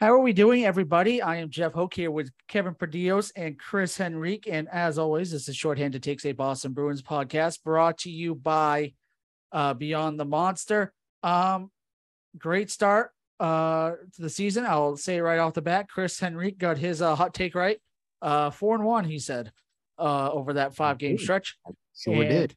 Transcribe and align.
How 0.00 0.12
are 0.12 0.18
we 0.18 0.32
doing, 0.32 0.64
everybody? 0.64 1.22
I 1.22 1.36
am 1.36 1.50
Jeff 1.50 1.72
Hoke 1.72 1.94
here 1.94 2.10
with 2.10 2.32
Kevin 2.48 2.74
Perdios 2.74 3.30
and 3.36 3.56
Chris 3.56 4.00
Henrique. 4.00 4.48
And 4.50 4.68
as 4.68 4.98
always, 4.98 5.30
this 5.30 5.48
is 5.48 5.54
Shorthanded 5.54 6.02
Takes 6.02 6.26
a 6.26 6.32
Boston 6.32 6.72
Bruins 6.72 7.00
podcast 7.00 7.62
brought 7.62 7.98
to 7.98 8.10
you 8.10 8.34
by 8.34 8.92
uh, 9.52 9.72
Beyond 9.74 10.18
the 10.18 10.24
Monster. 10.24 10.92
Um, 11.22 11.70
great 12.36 12.72
start 12.72 13.12
uh, 13.38 13.92
to 14.16 14.22
the 14.22 14.28
season. 14.28 14.66
I'll 14.66 14.96
say 14.96 15.20
right 15.20 15.38
off 15.38 15.54
the 15.54 15.62
bat, 15.62 15.88
Chris 15.88 16.20
Henrique 16.20 16.58
got 16.58 16.76
his 16.76 17.00
uh, 17.00 17.14
hot 17.14 17.32
take 17.32 17.54
right. 17.54 17.78
Uh, 18.20 18.50
four 18.50 18.74
and 18.74 18.84
one, 18.84 19.04
he 19.04 19.20
said, 19.20 19.52
uh, 19.96 20.28
over 20.32 20.54
that 20.54 20.74
five 20.74 20.98
game 20.98 21.18
stretch. 21.18 21.56
Sure 21.96 22.14
and, 22.14 22.28
did. 22.28 22.56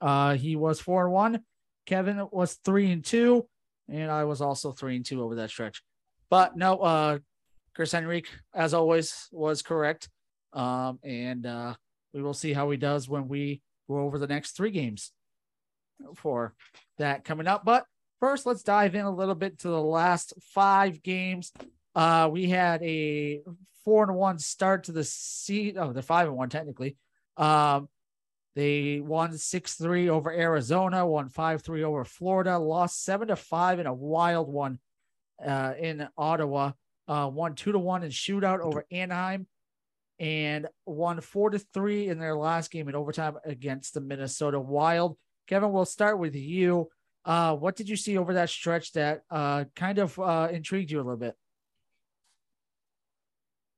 Uh, 0.00 0.36
he 0.36 0.56
was 0.56 0.80
four 0.80 1.04
and 1.04 1.12
one. 1.12 1.40
Kevin 1.84 2.26
was 2.32 2.54
three 2.64 2.90
and 2.90 3.04
two, 3.04 3.46
and 3.90 4.10
I 4.10 4.24
was 4.24 4.40
also 4.40 4.72
three 4.72 4.96
and 4.96 5.04
two 5.04 5.22
over 5.22 5.34
that 5.34 5.50
stretch. 5.50 5.82
But 6.32 6.56
no, 6.56 6.78
uh, 6.78 7.18
Chris 7.74 7.92
Henrique, 7.92 8.30
as 8.54 8.72
always, 8.72 9.28
was 9.32 9.60
correct. 9.60 10.08
Um, 10.54 10.98
and 11.04 11.44
uh, 11.44 11.74
we 12.14 12.22
will 12.22 12.32
see 12.32 12.54
how 12.54 12.70
he 12.70 12.78
does 12.78 13.06
when 13.06 13.28
we 13.28 13.60
go 13.86 13.98
over 13.98 14.18
the 14.18 14.26
next 14.26 14.52
three 14.52 14.70
games 14.70 15.12
for 16.16 16.54
that 16.96 17.26
coming 17.26 17.46
up. 17.46 17.66
But 17.66 17.84
first, 18.18 18.46
let's 18.46 18.62
dive 18.62 18.94
in 18.94 19.04
a 19.04 19.14
little 19.14 19.34
bit 19.34 19.58
to 19.58 19.68
the 19.68 19.82
last 19.82 20.32
five 20.54 21.02
games. 21.02 21.52
Uh, 21.94 22.30
we 22.32 22.48
had 22.48 22.82
a 22.82 23.42
four 23.84 24.04
and 24.04 24.16
one 24.16 24.38
start 24.38 24.84
to 24.84 24.92
the 24.92 25.04
seat. 25.04 25.76
Oh, 25.78 25.92
the 25.92 26.00
five 26.00 26.28
and 26.28 26.36
one 26.38 26.48
technically. 26.48 26.96
Um, 27.36 27.90
they 28.56 29.00
won 29.00 29.36
six 29.36 29.74
three 29.74 30.08
over 30.08 30.32
Arizona, 30.32 31.06
won 31.06 31.28
five 31.28 31.60
three 31.60 31.84
over 31.84 32.06
Florida, 32.06 32.58
lost 32.58 33.04
seven 33.04 33.28
to 33.28 33.36
five 33.36 33.80
in 33.80 33.86
a 33.86 33.92
wild 33.92 34.50
one 34.50 34.78
uh, 35.44 35.74
in 35.78 36.08
Ottawa, 36.16 36.72
uh, 37.08 37.30
won 37.32 37.54
two 37.54 37.72
to 37.72 37.78
one 37.78 38.02
in 38.02 38.10
shootout 38.10 38.60
over 38.60 38.84
Anaheim, 38.90 39.46
and 40.18 40.68
won 40.86 41.20
four 41.20 41.50
to 41.50 41.58
three 41.58 42.08
in 42.08 42.18
their 42.18 42.36
last 42.36 42.70
game 42.70 42.88
in 42.88 42.94
overtime 42.94 43.36
against 43.44 43.94
the 43.94 44.00
Minnesota 44.00 44.60
Wild. 44.60 45.16
Kevin, 45.46 45.72
we'll 45.72 45.84
start 45.84 46.18
with 46.18 46.34
you. 46.34 46.88
Uh, 47.24 47.54
what 47.54 47.76
did 47.76 47.88
you 47.88 47.96
see 47.96 48.18
over 48.18 48.34
that 48.34 48.50
stretch 48.50 48.92
that 48.92 49.22
uh, 49.30 49.64
kind 49.76 49.98
of 49.98 50.18
uh, 50.18 50.48
intrigued 50.50 50.90
you 50.90 50.98
a 50.98 51.02
little 51.02 51.16
bit? 51.16 51.34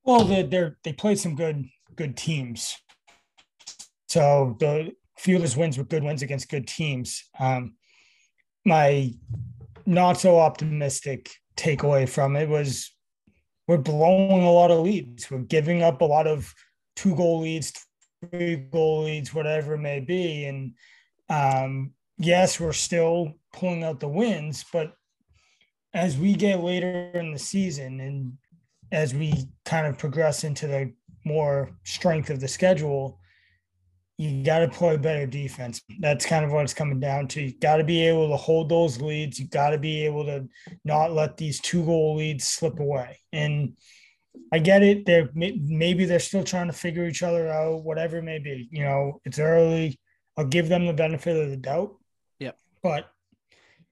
Well, 0.04 0.24
they 0.24 0.42
they 0.42 0.70
they 0.82 0.92
played 0.92 1.18
some 1.18 1.34
good 1.34 1.64
good 1.96 2.16
teams. 2.16 2.76
So 4.08 4.56
the 4.60 4.92
few 5.18 5.36
of 5.36 5.42
those 5.42 5.56
wins 5.56 5.78
were 5.78 5.84
good 5.84 6.04
wins 6.04 6.22
against 6.22 6.50
good 6.50 6.68
teams. 6.68 7.24
Um, 7.38 7.76
my 8.64 9.12
not 9.86 10.18
so 10.18 10.38
optimistic 10.38 11.30
takeaway 11.56 12.08
from 12.08 12.36
it 12.36 12.48
was 12.48 12.90
we're 13.66 13.78
blowing 13.78 14.44
a 14.44 14.52
lot 14.52 14.70
of 14.70 14.80
leads. 14.80 15.30
We're 15.30 15.38
giving 15.38 15.82
up 15.82 16.00
a 16.00 16.06
lot 16.06 16.26
of 16.26 16.52
two 16.96 17.14
goal 17.16 17.40
leads, 17.40 17.72
three 18.30 18.56
goal 18.56 19.04
leads, 19.04 19.32
whatever 19.32 19.74
it 19.74 19.78
may 19.78 20.00
be. 20.00 20.44
And 20.44 20.74
um, 21.30 21.92
yes, 22.18 22.60
we're 22.60 22.72
still 22.72 23.32
pulling 23.52 23.84
out 23.84 24.00
the 24.00 24.08
wins, 24.08 24.64
but 24.72 24.94
as 25.94 26.18
we 26.18 26.34
get 26.34 26.62
later 26.62 27.10
in 27.14 27.32
the 27.32 27.38
season 27.38 28.00
and 28.00 28.32
as 28.92 29.14
we 29.14 29.48
kind 29.64 29.86
of 29.86 29.96
progress 29.96 30.44
into 30.44 30.66
the 30.66 30.92
more 31.24 31.70
strength 31.84 32.30
of 32.30 32.40
the 32.40 32.48
schedule, 32.48 33.18
you 34.16 34.44
got 34.44 34.60
to 34.60 34.68
play 34.68 34.96
better 34.96 35.26
defense. 35.26 35.82
That's 35.98 36.24
kind 36.24 36.44
of 36.44 36.52
what 36.52 36.62
it's 36.62 36.74
coming 36.74 37.00
down 37.00 37.26
to. 37.28 37.42
You 37.42 37.52
got 37.58 37.78
to 37.78 37.84
be 37.84 38.06
able 38.06 38.28
to 38.30 38.36
hold 38.36 38.68
those 38.68 39.00
leads. 39.00 39.40
You 39.40 39.48
got 39.48 39.70
to 39.70 39.78
be 39.78 40.04
able 40.06 40.24
to 40.26 40.48
not 40.84 41.12
let 41.12 41.36
these 41.36 41.60
two 41.60 41.84
goal 41.84 42.16
leads 42.16 42.46
slip 42.46 42.78
away. 42.78 43.18
And 43.32 43.76
I 44.52 44.60
get 44.60 44.82
it. 44.82 45.04
They're 45.04 45.30
maybe 45.34 46.04
they're 46.04 46.20
still 46.20 46.44
trying 46.44 46.68
to 46.68 46.72
figure 46.72 47.06
each 47.06 47.24
other 47.24 47.48
out, 47.48 47.82
whatever 47.82 48.18
it 48.18 48.22
may 48.22 48.38
be. 48.38 48.68
You 48.70 48.84
know, 48.84 49.20
it's 49.24 49.40
early. 49.40 49.98
I'll 50.36 50.46
give 50.46 50.68
them 50.68 50.86
the 50.86 50.92
benefit 50.92 51.36
of 51.36 51.50
the 51.50 51.56
doubt. 51.56 51.96
Yep. 52.38 52.56
But 52.82 53.10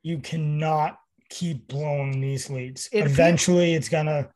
you 0.03 0.19
cannot 0.19 0.99
keep 1.31 1.67
blowing 1.67 2.21
these 2.21 2.49
leads. 2.49 2.89
Eventually, 2.93 3.75
it's 3.75 3.89
gonna. 3.89 4.29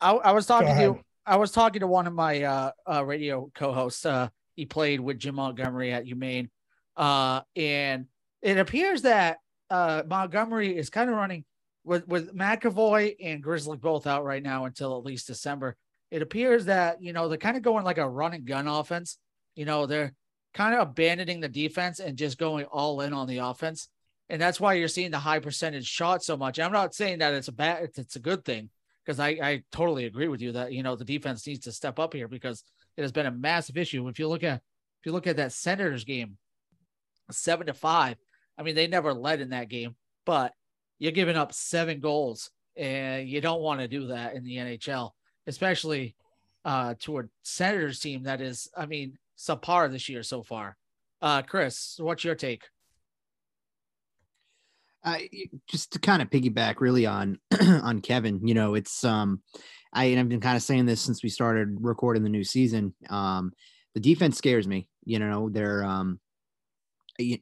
I, 0.00 0.12
I 0.12 0.32
was 0.32 0.46
talking 0.46 0.74
to 0.74 0.80
you 0.80 1.00
I 1.24 1.36
was 1.36 1.52
talking 1.52 1.80
to 1.80 1.86
one 1.86 2.06
of 2.06 2.12
my 2.12 2.42
uh, 2.42 2.70
uh, 2.90 3.04
radio 3.04 3.50
co-hosts. 3.54 4.04
Uh, 4.04 4.28
he 4.54 4.66
played 4.66 5.00
with 5.00 5.18
Jim 5.18 5.36
Montgomery 5.36 5.92
at 5.92 6.04
UMaine, 6.04 6.48
uh, 6.96 7.42
and 7.54 8.06
it 8.42 8.58
appears 8.58 9.02
that 9.02 9.38
uh, 9.70 10.02
Montgomery 10.06 10.76
is 10.76 10.90
kind 10.90 11.08
of 11.08 11.16
running 11.16 11.44
with 11.84 12.06
with 12.08 12.34
McAvoy 12.34 13.16
and 13.22 13.42
Grzelcyk 13.42 13.80
both 13.80 14.06
out 14.06 14.24
right 14.24 14.42
now 14.42 14.64
until 14.64 14.98
at 14.98 15.04
least 15.04 15.28
December. 15.28 15.76
It 16.10 16.22
appears 16.22 16.66
that 16.66 17.02
you 17.02 17.12
know 17.12 17.28
they're 17.28 17.38
kind 17.38 17.56
of 17.56 17.62
going 17.62 17.84
like 17.84 17.98
a 17.98 18.08
run 18.08 18.34
and 18.34 18.44
gun 18.44 18.66
offense. 18.66 19.18
You 19.54 19.64
know 19.64 19.86
they're 19.86 20.12
kind 20.54 20.74
of 20.74 20.80
abandoning 20.80 21.40
the 21.40 21.48
defense 21.48 22.00
and 22.00 22.18
just 22.18 22.36
going 22.36 22.66
all 22.66 23.00
in 23.00 23.12
on 23.12 23.28
the 23.28 23.38
offense, 23.38 23.88
and 24.28 24.42
that's 24.42 24.60
why 24.60 24.74
you're 24.74 24.88
seeing 24.88 25.12
the 25.12 25.18
high 25.18 25.38
percentage 25.38 25.86
shot 25.86 26.24
so 26.24 26.36
much. 26.36 26.58
I'm 26.58 26.72
not 26.72 26.94
saying 26.94 27.20
that 27.20 27.32
it's 27.32 27.48
a 27.48 27.52
bad, 27.52 27.90
it's 27.96 28.16
a 28.16 28.20
good 28.20 28.44
thing 28.44 28.70
because 29.04 29.20
I, 29.20 29.28
I 29.42 29.62
totally 29.72 30.04
agree 30.04 30.28
with 30.28 30.40
you 30.40 30.52
that 30.52 30.72
you 30.72 30.82
know 30.82 30.96
the 30.96 31.04
defense 31.04 31.46
needs 31.46 31.64
to 31.64 31.72
step 31.72 31.98
up 31.98 32.14
here 32.14 32.28
because 32.28 32.64
it 32.96 33.02
has 33.02 33.12
been 33.12 33.26
a 33.26 33.30
massive 33.30 33.76
issue. 33.76 34.08
If 34.08 34.18
you 34.18 34.28
look 34.28 34.44
at 34.44 34.56
if 35.00 35.06
you 35.06 35.12
look 35.12 35.26
at 35.26 35.36
that 35.36 35.52
Senators 35.52 36.04
game, 36.04 36.36
seven 37.30 37.66
to 37.66 37.74
five. 37.74 38.16
I 38.58 38.62
mean, 38.62 38.74
they 38.74 38.86
never 38.86 39.14
led 39.14 39.40
in 39.40 39.50
that 39.50 39.68
game, 39.68 39.96
but 40.26 40.52
you're 40.98 41.12
giving 41.12 41.36
up 41.36 41.52
seven 41.52 42.00
goals, 42.00 42.50
and 42.76 43.28
you 43.28 43.40
don't 43.40 43.62
want 43.62 43.80
to 43.80 43.88
do 43.88 44.08
that 44.08 44.34
in 44.34 44.44
the 44.44 44.56
NHL, 44.56 45.10
especially 45.46 46.14
uh, 46.64 46.94
to 47.00 47.18
a 47.18 47.22
Senators 47.42 48.00
team 48.00 48.24
that 48.24 48.40
is, 48.40 48.68
I 48.76 48.86
mean, 48.86 49.18
subpar 49.38 49.90
this 49.90 50.08
year 50.08 50.22
so 50.22 50.42
far. 50.42 50.76
Uh, 51.20 51.42
Chris, 51.42 51.96
what's 51.98 52.24
your 52.24 52.34
take? 52.34 52.64
Uh, 55.04 55.18
just 55.68 55.92
to 55.92 55.98
kind 55.98 56.22
of 56.22 56.30
piggyback 56.30 56.80
really 56.80 57.06
on 57.06 57.38
on 57.60 58.00
Kevin, 58.00 58.46
you 58.46 58.54
know, 58.54 58.74
it's 58.74 59.04
um, 59.04 59.42
I 59.92 60.04
and 60.06 60.20
I've 60.20 60.28
been 60.28 60.40
kind 60.40 60.56
of 60.56 60.62
saying 60.62 60.86
this 60.86 61.00
since 61.00 61.22
we 61.22 61.28
started 61.28 61.76
recording 61.80 62.22
the 62.22 62.28
new 62.28 62.44
season. 62.44 62.94
Um, 63.10 63.52
the 63.94 64.00
defense 64.00 64.38
scares 64.38 64.66
me. 64.66 64.88
You 65.04 65.18
know, 65.18 65.48
they're 65.50 65.84
um, 65.84 66.20
I, 67.20 67.40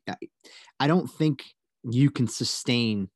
I 0.79 0.87
don't 0.87 1.09
think 1.09 1.45
you 1.85 2.11
can 2.11 2.29
sustain 2.29 3.09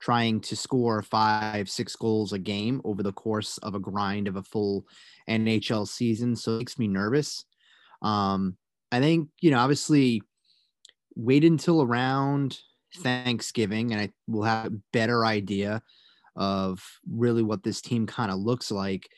trying 0.00 0.40
to 0.40 0.56
score 0.56 1.02
five, 1.02 1.68
six 1.68 1.96
goals 1.96 2.32
a 2.32 2.38
game 2.38 2.80
over 2.84 3.02
the 3.02 3.12
course 3.12 3.58
of 3.58 3.74
a 3.74 3.80
grind 3.80 4.28
of 4.28 4.36
a 4.36 4.42
full 4.42 4.86
NHL 5.28 5.86
season. 5.88 6.36
So 6.36 6.54
it 6.54 6.58
makes 6.58 6.78
me 6.78 6.86
nervous. 6.86 7.44
Um, 8.02 8.56
I 8.92 9.00
think, 9.00 9.28
you 9.40 9.50
know, 9.50 9.58
obviously 9.58 10.22
wait 11.16 11.44
until 11.44 11.82
around 11.82 12.58
Thanksgiving, 12.96 13.92
and 13.92 14.00
I 14.00 14.10
will 14.26 14.44
have 14.44 14.66
a 14.66 14.78
better 14.92 15.24
idea 15.24 15.82
of 16.36 16.82
really 17.10 17.42
what 17.42 17.62
this 17.62 17.80
team 17.80 18.06
kind 18.06 18.30
of 18.30 18.38
looks 18.38 18.70
like. 18.70 19.08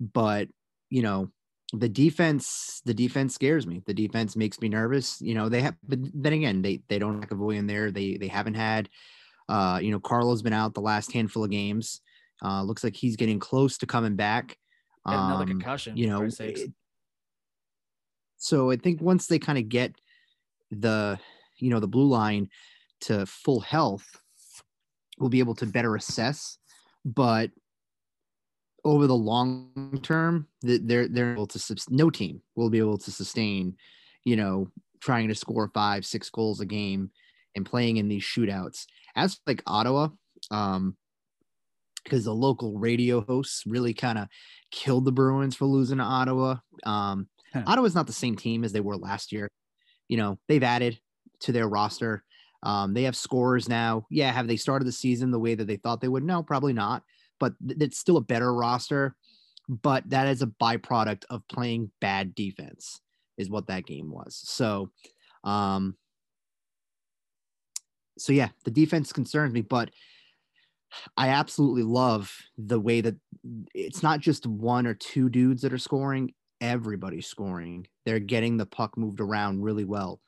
But 0.00 0.48
you 0.90 1.02
know, 1.02 1.30
the 1.72 1.88
defense, 1.88 2.82
the 2.84 2.94
defense 2.94 3.34
scares 3.34 3.66
me. 3.66 3.82
The 3.86 3.94
defense 3.94 4.36
makes 4.36 4.60
me 4.60 4.68
nervous. 4.68 5.20
You 5.20 5.34
know, 5.34 5.48
they 5.48 5.62
have, 5.62 5.74
but 5.86 5.98
then 6.14 6.32
again, 6.32 6.62
they 6.62 6.82
they 6.88 6.98
don't 6.98 7.20
have 7.20 7.30
McAvoy 7.30 7.56
in 7.56 7.66
there. 7.66 7.90
They 7.90 8.16
they 8.16 8.28
haven't 8.28 8.54
had, 8.54 8.88
uh, 9.48 9.80
you 9.82 9.90
know, 9.90 10.00
Carlo's 10.00 10.42
been 10.42 10.52
out 10.52 10.74
the 10.74 10.80
last 10.80 11.12
handful 11.12 11.44
of 11.44 11.50
games. 11.50 12.00
Uh, 12.42 12.62
looks 12.62 12.84
like 12.84 12.96
he's 12.96 13.16
getting 13.16 13.38
close 13.38 13.78
to 13.78 13.86
coming 13.86 14.16
back. 14.16 14.58
Um, 15.06 15.30
another 15.30 15.46
concussion. 15.46 15.96
You 15.96 16.08
know, 16.08 16.22
it, 16.22 16.70
so 18.36 18.70
I 18.70 18.76
think 18.76 19.00
once 19.00 19.26
they 19.26 19.38
kind 19.38 19.58
of 19.58 19.68
get 19.68 19.94
the, 20.70 21.18
you 21.58 21.70
know, 21.70 21.80
the 21.80 21.88
blue 21.88 22.08
line 22.08 22.50
to 23.06 23.26
full 23.26 23.60
health, 23.60 24.06
we'll 25.18 25.30
be 25.30 25.40
able 25.40 25.54
to 25.56 25.66
better 25.66 25.96
assess. 25.96 26.58
But 27.04 27.50
over 28.84 29.06
the 29.06 29.16
long 29.16 30.00
term, 30.02 30.48
they're 30.62 31.08
they're 31.08 31.32
able 31.32 31.46
to 31.48 31.76
no 31.90 32.10
team 32.10 32.42
will 32.54 32.70
be 32.70 32.78
able 32.78 32.98
to 32.98 33.10
sustain, 33.10 33.76
you 34.24 34.36
know, 34.36 34.68
trying 35.00 35.28
to 35.28 35.34
score 35.34 35.70
five, 35.74 36.04
six 36.04 36.30
goals 36.30 36.60
a 36.60 36.66
game 36.66 37.10
and 37.56 37.66
playing 37.66 37.96
in 37.98 38.08
these 38.08 38.24
shootouts. 38.24 38.86
As 39.16 39.38
like 39.46 39.62
Ottawa, 39.66 40.08
um, 40.50 40.96
because 42.02 42.24
the 42.24 42.34
local 42.34 42.78
radio 42.78 43.20
hosts 43.20 43.62
really 43.66 43.94
kind 43.94 44.18
of 44.18 44.28
killed 44.70 45.04
the 45.04 45.12
Bruins 45.12 45.56
for 45.56 45.66
losing 45.66 45.98
to 45.98 46.04
Ottawa. 46.04 46.56
Um. 46.84 47.28
Ottawa's 47.66 47.94
not 47.94 48.08
the 48.08 48.12
same 48.12 48.34
team 48.34 48.64
as 48.64 48.72
they 48.72 48.80
were 48.80 48.96
last 48.96 49.30
year. 49.30 49.48
You 50.08 50.16
know, 50.16 50.38
they've 50.48 50.62
added 50.62 50.98
to 51.42 51.52
their 51.52 51.68
roster. 51.68 52.24
Um, 52.64 52.94
they 52.94 53.02
have 53.04 53.14
scores 53.14 53.68
now. 53.68 54.06
Yeah, 54.10 54.32
have 54.32 54.48
they 54.48 54.56
started 54.56 54.86
the 54.86 54.92
season 54.92 55.30
the 55.30 55.38
way 55.38 55.54
that 55.54 55.66
they 55.66 55.76
thought 55.76 56.00
they 56.00 56.08
would? 56.08 56.24
No, 56.24 56.42
probably 56.42 56.72
not. 56.72 57.02
But 57.38 57.52
th- 57.66 57.80
it's 57.80 57.98
still 57.98 58.16
a 58.16 58.22
better 58.22 58.52
roster. 58.52 59.14
But 59.68 60.08
that 60.10 60.26
is 60.28 60.42
a 60.42 60.46
byproduct 60.46 61.24
of 61.30 61.46
playing 61.48 61.90
bad 62.00 62.34
defense, 62.34 63.00
is 63.38 63.50
what 63.50 63.66
that 63.68 63.86
game 63.86 64.10
was. 64.10 64.40
So, 64.44 64.90
um, 65.42 65.96
so 68.18 68.32
yeah, 68.32 68.48
the 68.64 68.70
defense 68.70 69.12
concerns 69.12 69.52
me. 69.52 69.60
But 69.60 69.90
I 71.16 71.28
absolutely 71.28 71.82
love 71.82 72.34
the 72.56 72.80
way 72.80 73.00
that 73.00 73.16
it's 73.74 74.02
not 74.02 74.20
just 74.20 74.46
one 74.46 74.86
or 74.86 74.94
two 74.94 75.28
dudes 75.28 75.62
that 75.62 75.72
are 75.72 75.78
scoring, 75.78 76.32
everybody's 76.60 77.26
scoring. 77.26 77.86
They're 78.06 78.20
getting 78.20 78.56
the 78.56 78.66
puck 78.66 78.96
moved 78.96 79.20
around 79.20 79.62
really 79.62 79.84
well. 79.84 80.20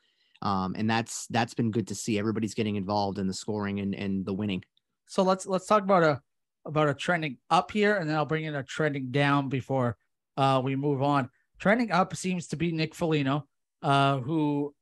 Um, 0.43 0.75
and 0.77 0.89
that's 0.89 1.27
that's 1.29 1.55
been 1.55 1.71
good 1.71 1.89
to 1.89 1.95
see. 1.95 2.19
Everybody's 2.19 2.55
getting 2.55 2.77
involved 2.77 3.19
in 3.19 3.27
the 3.27 3.35
scoring 3.35 3.81
and, 3.81 3.95
and 3.95 4.25
the 4.25 4.35
winning. 4.35 4.63
So 5.07 5.23
let's 5.23 5.47
let's 5.47 5.67
talk 5.67 5.83
about 5.83 6.03
a 6.03 6.21
about 6.65 6.89
a 6.89 6.95
trending 6.95 7.39
up 7.49 7.71
here, 7.71 7.97
and 7.97 8.09
then 8.09 8.17
I'll 8.17 8.27
bring 8.27 8.45
in 8.45 8.55
a 8.55 8.63
trending 8.63 9.11
down 9.11 9.49
before 9.49 9.97
uh, 10.37 10.61
we 10.63 10.77
move 10.77 11.03
on. 11.03 11.31
Trending 11.59 11.91
up 11.91 12.15
seems 12.15 12.49
to 12.49 12.57
be 12.57 12.73
Nick 12.73 12.95
Foligno, 12.95 13.47
uh, 13.83 14.19
who, 14.19 14.75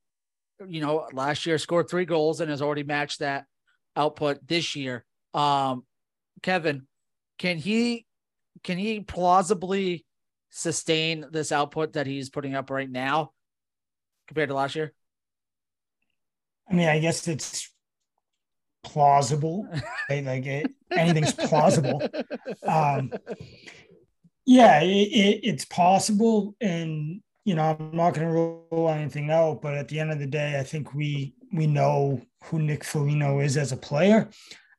you 0.67 0.81
know, 0.81 1.07
last 1.13 1.47
year 1.47 1.59
scored 1.59 1.89
three 1.89 2.05
goals 2.05 2.41
and 2.41 2.51
has 2.51 2.63
already 2.63 2.83
matched 2.83 3.21
that 3.21 3.45
output 3.97 4.45
this 4.47 4.75
year. 4.75 5.05
Um, 5.35 5.85
Kevin, 6.43 6.87
can 7.39 7.59
he 7.59 8.07
can 8.63 8.79
he 8.79 9.01
plausibly 9.01 10.05
sustain 10.51 11.27
this 11.31 11.53
output 11.53 11.93
that 11.93 12.07
he's 12.07 12.31
putting 12.31 12.55
up 12.55 12.71
right 12.71 12.91
now 12.91 13.33
compared 14.27 14.49
to 14.49 14.55
last 14.55 14.75
year? 14.75 14.93
I 16.71 16.75
mean, 16.75 16.89
I 16.89 16.99
guess 16.99 17.29
it's 17.29 17.71
plausible. 18.83 19.67
right? 20.11 20.25
Like 20.25 20.47
it, 20.47 20.71
anything's 20.91 21.33
plausible. 21.33 22.03
Um, 22.67 23.13
yeah, 24.47 24.81
it, 24.81 24.87
it, 24.87 25.41
it's 25.43 25.65
possible, 25.65 26.55
and 26.61 27.21
you 27.45 27.55
know, 27.55 27.77
I'm 27.79 27.97
not 27.97 28.15
going 28.15 28.27
to 28.27 28.33
rule 28.33 28.89
anything 28.91 29.31
out. 29.31 29.63
But 29.63 29.75
at 29.75 29.89
the 29.89 30.01
end 30.01 30.13
of 30.13 30.19
the 30.19 30.27
day, 30.27 30.59
I 30.59 30.63
think 30.63 30.95
we 30.95 31.35
we 31.53 31.67
know 31.67 32.21
who 32.45 32.61
Nick 32.61 32.85
Foligno 32.85 33.41
is 33.41 33.57
as 33.57 33.73
a 33.73 33.77
player. 33.77 34.29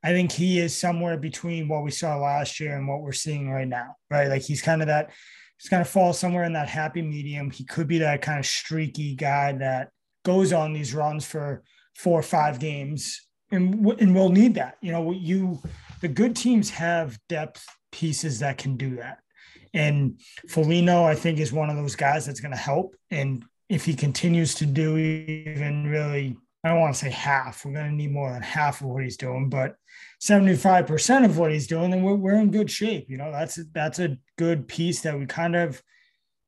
I 0.03 0.09
think 0.09 0.31
he 0.31 0.59
is 0.59 0.77
somewhere 0.77 1.17
between 1.17 1.67
what 1.67 1.83
we 1.83 1.89
saw 1.89 2.17
last 2.17 2.59
year 2.59 2.77
and 2.77 2.87
what 2.87 3.01
we're 3.01 3.11
seeing 3.11 3.49
right 3.49 3.67
now, 3.67 3.95
right? 4.11 4.27
Like 4.27 4.43
he's 4.43 4.61
kind 4.61 4.81
of 4.83 4.87
that, 4.87 5.09
he's 5.57 5.67
kind 5.67 5.81
of 5.81 5.89
fall 5.89 6.13
somewhere 6.13 6.43
in 6.43 6.53
that 6.53 6.69
happy 6.69 7.01
medium. 7.01 7.49
He 7.49 7.63
could 7.63 7.87
be 7.87 7.97
that 7.99 8.21
kind 8.21 8.37
of 8.37 8.45
streaky 8.45 9.15
guy 9.15 9.53
that 9.53 9.89
goes 10.23 10.53
on 10.53 10.73
these 10.73 10.93
runs 10.93 11.25
for 11.25 11.63
four 11.95 12.19
or 12.19 12.23
five 12.23 12.59
games, 12.59 13.21
and 13.51 13.85
and 13.99 14.15
we'll 14.15 14.29
need 14.29 14.55
that. 14.55 14.77
You 14.81 14.91
know, 14.91 15.11
you 15.11 15.61
the 16.01 16.07
good 16.07 16.35
teams 16.35 16.69
have 16.71 17.17
depth 17.29 17.65
pieces 17.91 18.39
that 18.39 18.57
can 18.57 18.77
do 18.77 18.97
that, 18.97 19.19
and 19.73 20.19
Foligno 20.49 21.03
I 21.03 21.15
think 21.15 21.39
is 21.39 21.53
one 21.53 21.69
of 21.69 21.75
those 21.75 21.95
guys 21.95 22.25
that's 22.25 22.41
going 22.41 22.53
to 22.53 22.57
help. 22.57 22.95
And 23.11 23.43
if 23.69 23.85
he 23.85 23.95
continues 23.95 24.55
to 24.55 24.65
do 24.65 24.97
even 24.97 25.87
really 25.87 26.37
I 26.65 26.69
don't 26.69 26.79
want 26.79 26.95
to 26.95 26.99
say 26.99 27.11
half. 27.11 27.63
We're 27.63 27.73
going 27.73 27.91
to 27.91 27.95
need 27.95 28.11
more 28.11 28.33
than 28.33 28.41
half 28.41 28.81
of 28.81 28.87
what 28.87 29.03
he's 29.03 29.17
doing, 29.17 29.49
but 29.49 29.75
75% 30.19 31.23
of 31.23 31.37
what 31.37 31.51
he's 31.51 31.67
doing, 31.67 31.91
then 31.91 32.01
we're, 32.01 32.15
we're 32.15 32.39
in 32.39 32.49
good 32.49 32.71
shape. 32.71 33.05
You 33.07 33.17
know, 33.17 33.31
that's, 33.31 33.59
that's 33.71 33.99
a 33.99 34.17
good 34.39 34.67
piece 34.67 35.01
that 35.01 35.17
we 35.17 35.27
kind 35.27 35.55
of 35.55 35.79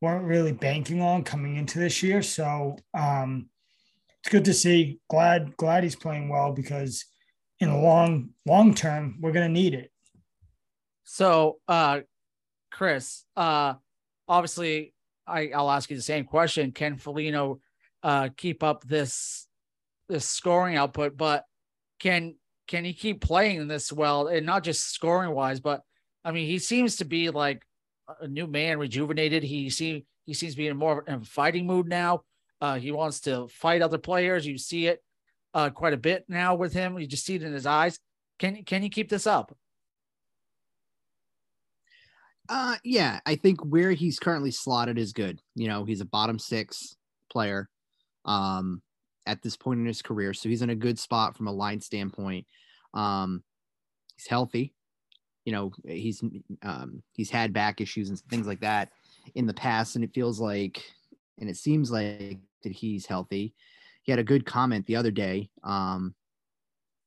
weren't 0.02 0.26
really 0.26 0.54
banking 0.54 1.04
on 1.04 1.24
coming 1.24 1.56
into 1.56 1.78
this 1.78 2.02
year. 2.02 2.24
So 2.24 2.78
um, 2.96 3.50
it's 4.28 4.34
good 4.34 4.46
to 4.46 4.54
see. 4.54 5.00
Glad, 5.10 5.56
glad 5.56 5.84
he's 5.84 5.96
playing 5.96 6.28
well 6.28 6.52
because 6.52 7.06
in 7.62 7.72
the 7.72 7.78
long, 7.78 8.32
long 8.46 8.74
term, 8.74 9.20
we're 9.22 9.32
going 9.32 9.48
to 9.48 9.62
need 9.62 9.74
it. 9.74 9.90
So, 11.06 11.60
uh, 11.66 12.02
Chris, 12.70 13.24
uh, 13.38 13.76
obviously 14.28 14.94
I, 15.26 15.52
I'll 15.56 15.72
ask 15.72 15.90
you 15.90 15.96
the 15.96 16.02
same 16.02 16.26
question. 16.26 16.74
Can 16.74 16.98
Foligno 16.98 17.62
uh, 18.04 18.28
keep 18.36 18.64
up 18.64 18.84
this 18.84 19.48
this 20.10 20.26
scoring 20.26 20.76
output, 20.76 21.16
but 21.16 21.46
can 22.00 22.36
can 22.68 22.84
he 22.84 22.94
keep 22.94 23.22
playing 23.22 23.70
this 23.70 23.94
well 23.94 24.28
and 24.28 24.46
not 24.46 24.66
just 24.66 24.94
scoring 24.94 25.32
wise, 25.32 25.62
but 25.62 25.84
I 26.26 26.32
mean 26.32 26.48
he 26.48 26.60
seems 26.60 26.98
to 26.98 27.06
be 27.06 27.30
like 27.30 27.66
a 28.20 28.28
new 28.28 28.46
man, 28.46 28.78
rejuvenated. 28.78 29.44
He 29.44 29.70
seem 29.70 30.04
he 30.26 30.34
seems 30.34 30.54
to 30.54 30.58
be 30.58 30.68
in 30.68 30.76
more 30.76 31.06
of 31.08 31.22
a 31.22 31.26
fighting 31.26 31.66
mood 31.66 31.88
now. 31.88 32.24
Uh, 32.60 32.80
he 32.80 32.92
wants 32.92 33.22
to 33.22 33.48
fight 33.48 33.82
other 33.82 33.98
players. 33.98 34.46
You 34.46 34.58
see 34.58 34.88
it 34.88 35.04
uh, 35.54 35.70
quite 35.70 35.94
a 35.94 35.98
bit 35.98 36.26
now 36.28 36.56
with 36.56 36.74
him. 36.74 36.98
You 36.98 37.08
just 37.08 37.26
see 37.26 37.36
it 37.36 37.44
in 37.44 37.54
his 37.54 37.66
eyes. 37.66 38.00
Can 38.40 38.64
can 38.64 38.84
you 38.84 38.90
keep 38.90 39.10
this 39.10 39.28
up? 39.28 39.56
Uh, 42.50 42.78
yeah, 42.84 43.20
I 43.26 43.36
think 43.36 43.64
where 43.66 43.92
he's 43.92 44.20
currently 44.20 44.52
slotted 44.52 44.98
is 44.98 45.12
good. 45.14 45.42
You 45.56 45.68
know, 45.68 45.84
he's 45.84 46.02
a 46.02 46.06
bottom 46.06 46.40
six 46.40 46.96
player. 47.30 47.70
Um, 48.26 48.82
at 49.28 49.42
this 49.42 49.58
point 49.58 49.80
in 49.80 49.86
his 49.86 50.02
career. 50.02 50.34
So 50.34 50.50
he's 50.50 50.62
in 50.64 50.72
a 50.72 50.76
good 50.76 50.98
spot 50.98 51.38
from 51.38 51.48
a 51.48 51.52
line 51.52 51.82
standpoint. 51.82 52.48
Um, 52.94 53.44
he's 54.16 54.28
healthy. 54.28 54.74
You 55.46 55.52
know, 55.52 55.72
he's 55.86 56.24
um, 56.64 57.04
he's 57.14 57.30
had 57.30 57.54
back 57.54 57.80
issues 57.80 58.10
and 58.10 58.20
things 58.30 58.48
like 58.48 58.62
that 58.62 58.90
in 59.36 59.46
the 59.46 59.54
past, 59.54 59.96
and 59.96 60.04
it 60.04 60.14
feels 60.14 60.40
like, 60.40 60.84
and 61.40 61.50
it 61.50 61.58
seems 61.58 61.92
like 61.92 62.40
that 62.64 62.72
he's 62.72 63.06
healthy. 63.06 63.54
He 64.04 64.12
had 64.12 64.20
a 64.20 64.24
good 64.24 64.46
comment 64.46 64.86
the 64.86 64.96
other 64.96 65.12
day, 65.12 65.50
um, 65.64 66.16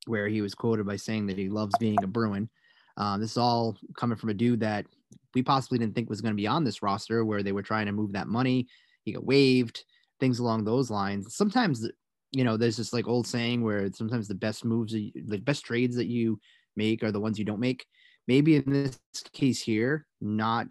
where 0.07 0.29
he 0.29 0.43
was 0.43 0.55
quoted 0.55 0.87
by 0.87 0.97
saying 0.97 1.27
that 1.27 1.39
he 1.39 1.49
loves 1.49 1.75
being 1.79 2.03
a 2.03 2.07
Bruin. 2.07 2.49
Um, 2.97 3.21
this 3.21 3.33
is 3.33 3.39
all 3.39 3.77
coming 3.97 4.19
from 4.19 4.31
a 4.31 4.35
dude 4.35 4.61
that 4.61 4.87
we 5.35 5.43
possibly 5.43 5.79
didn't 5.79 5.95
think 5.95 6.11
was 6.11 6.21
going 6.21 6.33
to 6.33 6.41
be 6.41 6.47
on 6.47 6.65
this 6.65 6.83
roster, 6.83 7.25
where 7.25 7.43
they 7.43 7.53
were 7.53 7.63
trying 7.63 7.87
to 7.87 7.93
move 7.93 8.13
that 8.13 8.29
money. 8.29 8.69
He 9.05 9.13
got 9.13 9.25
waived, 9.25 9.85
things 10.19 10.39
along 10.39 10.65
those 10.65 10.91
lines. 10.91 11.35
Sometimes 11.35 11.89
you 12.33 12.45
know, 12.45 12.57
there's 12.57 12.77
this 12.77 12.93
like 12.93 13.09
old 13.09 13.27
saying 13.27 13.63
where 13.63 13.91
sometimes 13.93 14.29
the 14.29 14.35
best 14.35 14.65
moves, 14.65 14.93
the 14.93 15.39
best 15.39 15.65
trades 15.65 15.97
that 15.97 16.07
you 16.07 16.39
make 16.77 17.03
are 17.03 17.13
the 17.13 17.21
ones 17.21 17.39
you 17.39 17.45
don't 17.45 17.61
make. 17.61 17.85
Maybe 18.29 18.57
in 18.57 18.65
this 18.67 19.01
case 19.33 19.61
here, 19.61 20.07
not 20.21 20.69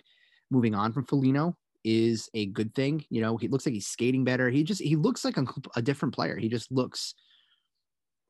moving 0.49 0.73
on 0.73 0.93
from 0.93 1.05
Foligno 1.05 1.57
is 1.83 2.29
a 2.33 2.47
good 2.47 2.73
thing. 2.75 3.05
You 3.09 3.21
know, 3.21 3.37
he 3.37 3.47
looks 3.47 3.65
like 3.65 3.73
he's 3.73 3.87
skating 3.87 4.23
better. 4.23 4.49
He 4.49 4.63
just 4.63 4.81
he 4.81 4.95
looks 4.95 5.23
like 5.23 5.37
a, 5.37 5.45
a 5.75 5.81
different 5.81 6.13
player. 6.13 6.37
He 6.37 6.49
just 6.49 6.71
looks 6.71 7.15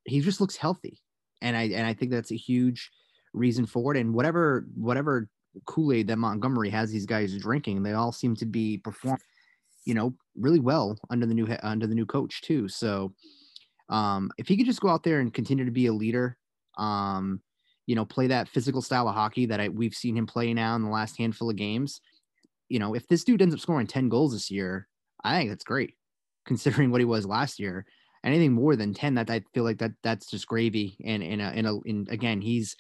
he 0.06 0.22
just 0.22 0.42
looks 0.42 0.56
healthy, 0.56 1.02
and 1.42 1.56
I 1.56 1.64
and 1.64 1.86
I 1.86 1.94
think 1.94 2.12
that's 2.12 2.32
a 2.32 2.38
huge 2.38 2.90
reason 3.34 3.66
for 3.66 3.96
it. 3.96 4.00
And 4.00 4.14
whatever 4.14 4.68
whatever 4.76 5.30
Kool 5.66 5.94
Aid 5.94 6.08
that 6.08 6.18
Montgomery 6.18 6.70
has 6.70 6.92
these 6.92 7.06
guys 7.06 7.38
drinking, 7.38 7.84
they 7.84 7.94
all 7.94 8.12
seem 8.12 8.36
to 8.38 8.46
be 8.46 8.78
performing 8.78 9.20
you 9.86 9.94
know, 9.94 10.14
really 10.36 10.60
well 10.60 10.98
under 11.10 11.26
the 11.26 11.34
new 11.34 11.48
under 11.64 11.88
the 11.88 11.96
new 11.96 12.06
coach 12.06 12.42
too. 12.42 12.68
So 12.68 13.14
um, 13.90 14.30
if 14.38 14.48
he 14.48 14.56
could 14.56 14.66
just 14.66 14.82
go 14.82 14.90
out 14.90 15.04
there 15.04 15.20
and 15.20 15.34
continue 15.34 15.66
to 15.66 15.72
be 15.72 15.88
a 15.88 15.94
leader, 15.94 16.38
um, 16.78 17.42
you 17.88 17.96
know, 17.96 18.06
play 18.06 18.28
that 18.28 18.50
physical 18.50 18.82
style 18.82 19.08
of 19.08 19.16
hockey 19.16 19.48
that 19.48 19.60
I, 19.60 19.70
we've 19.70 19.96
seen 19.96 20.16
him 20.16 20.28
play 20.28 20.54
now 20.54 20.76
in 20.76 20.84
the 20.84 20.92
last 20.92 21.18
handful 21.18 21.50
of 21.50 21.56
games. 21.56 22.02
You 22.70 22.80
know, 22.80 22.96
if 22.96 23.08
this 23.08 23.24
dude 23.24 23.42
ends 23.42 23.54
up 23.54 23.62
scoring 23.62 23.88
10 23.88 24.10
goals 24.10 24.34
this 24.34 24.50
year, 24.50 24.88
I 25.24 25.38
think 25.38 25.50
that's 25.50 25.64
great 25.64 25.96
considering 26.46 26.92
what 26.92 27.02
he 27.02 27.06
was 27.06 27.26
last 27.26 27.60
year. 27.60 27.86
Anything 28.24 28.52
more 28.52 28.76
than 28.76 28.94
10, 28.94 29.16
that 29.16 29.30
I 29.30 29.42
feel 29.54 29.64
like 29.64 29.78
that 29.80 29.92
that's 30.04 30.30
just 30.30 30.48
gravy. 30.48 30.98
And 31.06 31.24
in 31.24 31.40
a, 31.40 31.52
in 31.52 31.66
a, 31.66 31.80
in 31.82 32.08
again, 32.10 32.42
he's 32.42 32.76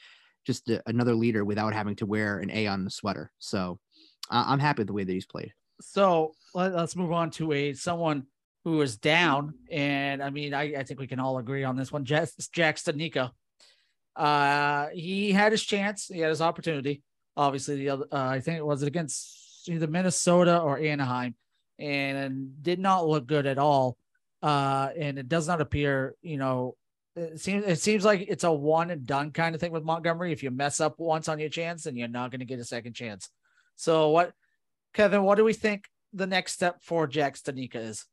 just 0.45 0.69
a, 0.69 0.81
another 0.85 1.15
leader 1.15 1.45
without 1.45 1.73
having 1.73 1.95
to 1.97 2.05
wear 2.05 2.39
an 2.39 2.51
A 2.51 2.67
on 2.67 2.83
the 2.83 2.91
sweater. 2.91 3.31
So 3.39 3.79
uh, 4.29 4.43
I'm 4.47 4.59
happy 4.59 4.81
with 4.81 4.87
the 4.87 4.93
way 4.93 5.03
that 5.05 5.13
he's 5.13 5.25
played 5.25 5.53
so 5.81 6.33
let, 6.53 6.73
us 6.73 6.95
move 6.95 7.11
on 7.11 7.31
to 7.31 7.51
a 7.53 7.73
someone 7.73 8.25
who 8.63 8.81
is 8.81 8.97
down, 8.97 9.53
and 9.71 10.21
I 10.21 10.29
mean, 10.29 10.53
I, 10.53 10.75
I 10.75 10.83
think 10.83 10.99
we 10.99 11.07
can 11.07 11.19
all 11.19 11.37
agree 11.37 11.63
on 11.63 11.75
this 11.75 11.91
one. 11.91 12.05
Jack, 12.05 12.29
Jack 12.51 12.75
Studnicka. 12.75 13.31
Uh, 14.15 14.87
he 14.89 15.31
had 15.31 15.53
his 15.53 15.63
chance. 15.63 16.07
He 16.07 16.19
had 16.19 16.29
his 16.29 16.41
opportunity. 16.41 17.03
Obviously, 17.37 17.77
the 17.77 17.89
other, 17.89 18.05
uh, 18.11 18.27
I 18.27 18.41
think 18.41 18.57
it 18.57 18.65
was 18.65 18.83
it 18.83 18.87
against 18.87 19.48
either 19.67 19.87
Minnesota 19.87 20.59
or 20.59 20.77
Anaheim, 20.77 21.35
and 21.77 22.61
did 22.61 22.79
not 22.79 23.07
look 23.07 23.25
good 23.25 23.45
at 23.45 23.57
all. 23.57 23.97
Uh, 24.41 24.89
and 24.97 25.19
it 25.19 25.27
does 25.27 25.47
not 25.47 25.59
appear, 25.59 26.15
you 26.21 26.37
know, 26.37 26.75
it 27.15 27.39
seems 27.39 27.65
it 27.65 27.79
seems 27.79 28.05
like 28.05 28.25
it's 28.29 28.45
a 28.45 28.51
one 28.51 28.91
and 28.91 29.05
done 29.05 29.31
kind 29.31 29.53
of 29.53 29.59
thing 29.59 29.71
with 29.71 29.83
Montgomery. 29.83 30.31
If 30.31 30.43
you 30.43 30.51
mess 30.51 30.79
up 30.79 30.99
once 30.99 31.27
on 31.27 31.39
your 31.39 31.49
chance, 31.49 31.83
then 31.83 31.97
you're 31.97 32.07
not 32.07 32.31
going 32.31 32.39
to 32.39 32.45
get 32.45 32.59
a 32.59 32.63
second 32.63 32.93
chance. 32.93 33.29
So 33.75 34.09
what 34.09 34.33
Kevin, 34.93 35.23
what 35.23 35.35
do 35.35 35.43
we 35.43 35.53
think 35.53 35.89
the 36.13 36.27
next 36.27 36.53
step 36.53 36.77
for 36.81 37.07
Jack 37.07 37.35
Studnicka 37.35 37.75
is? 37.75 38.05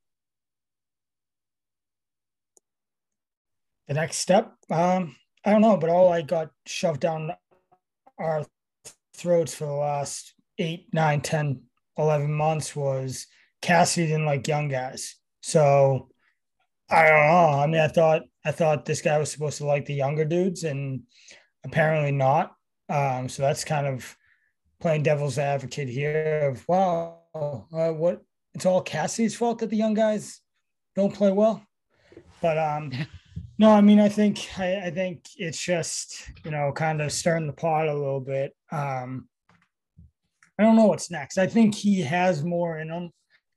The 3.87 3.95
next 3.95 4.17
step, 4.17 4.53
um, 4.69 5.15
I 5.45 5.53
don't 5.53 5.61
know, 5.61 5.77
but 5.77 5.91
all 5.91 6.13
I 6.13 6.23
got 6.23 6.51
shoved 6.67 7.01
down 7.01 7.31
our 8.19 8.45
throats 9.15 9.55
for 9.55 9.67
the 9.67 9.73
last 9.73 10.35
eight, 10.59 10.87
nine, 10.93 11.21
10, 11.21 11.61
11 11.99 12.33
months 12.33 12.75
was 12.75 13.27
Cassidy 13.63 14.09
didn't 14.09 14.27
like 14.27 14.49
young 14.49 14.69
guys. 14.69 15.17
So 15.41 16.09
I 16.91 17.03
don't 17.09 17.27
know. 17.27 17.59
I 17.59 17.67
mean, 17.67 17.81
I 17.81 17.89
thought 17.89 18.23
I 18.45 18.53
thought 18.53 18.85
this 18.85 19.03
guy 19.03 19.19
was 19.19 19.31
supposed 19.31 19.59
to 19.59 19.67
like 19.67 19.87
the 19.87 19.95
younger 19.95 20.25
dudes, 20.25 20.65
and 20.65 21.03
apparently 21.65 22.13
not. 22.13 22.53
Um, 22.89 23.29
so 23.29 23.43
that's 23.43 23.65
kind 23.65 23.87
of 23.87 24.17
playing 24.81 25.03
devil's 25.03 25.39
advocate 25.39 25.89
here 25.89 26.49
of 26.51 26.67
wow, 26.69 27.23
uh, 27.35 27.91
what 27.91 28.23
it's 28.55 28.67
all 28.67 28.83
Cassie's 28.83 29.35
fault 29.35 29.59
that 29.59 29.71
the 29.71 29.77
young 29.77 29.95
guys 29.95 30.41
don't 30.95 31.15
play 31.15 31.33
well. 31.33 31.63
But 32.41 32.59
um, 32.59 32.93
No, 33.59 33.71
I 33.71 33.81
mean, 33.81 34.01
I 34.01 34.09
think 34.09 34.47
I, 34.59 34.87
I, 34.87 34.91
think 34.91 35.25
it's 35.37 35.63
just 35.63 36.31
you 36.45 36.51
know 36.51 36.73
kind 36.73 37.01
of 37.01 37.11
stirring 37.11 37.47
the 37.47 37.55
pot 37.55 37.89
a 37.89 37.95
little 37.95 38.21
bit. 38.21 38.55
Um, 38.71 39.29
I 40.59 40.63
don't 40.63 40.77
know 40.77 40.87
what's 40.87 41.11
next. 41.11 41.39
I 41.39 41.47
think 41.47 41.75
he 41.75 42.01
has 42.01 42.45
more 42.45 42.79
in 42.79 42.89
him, 42.89 43.11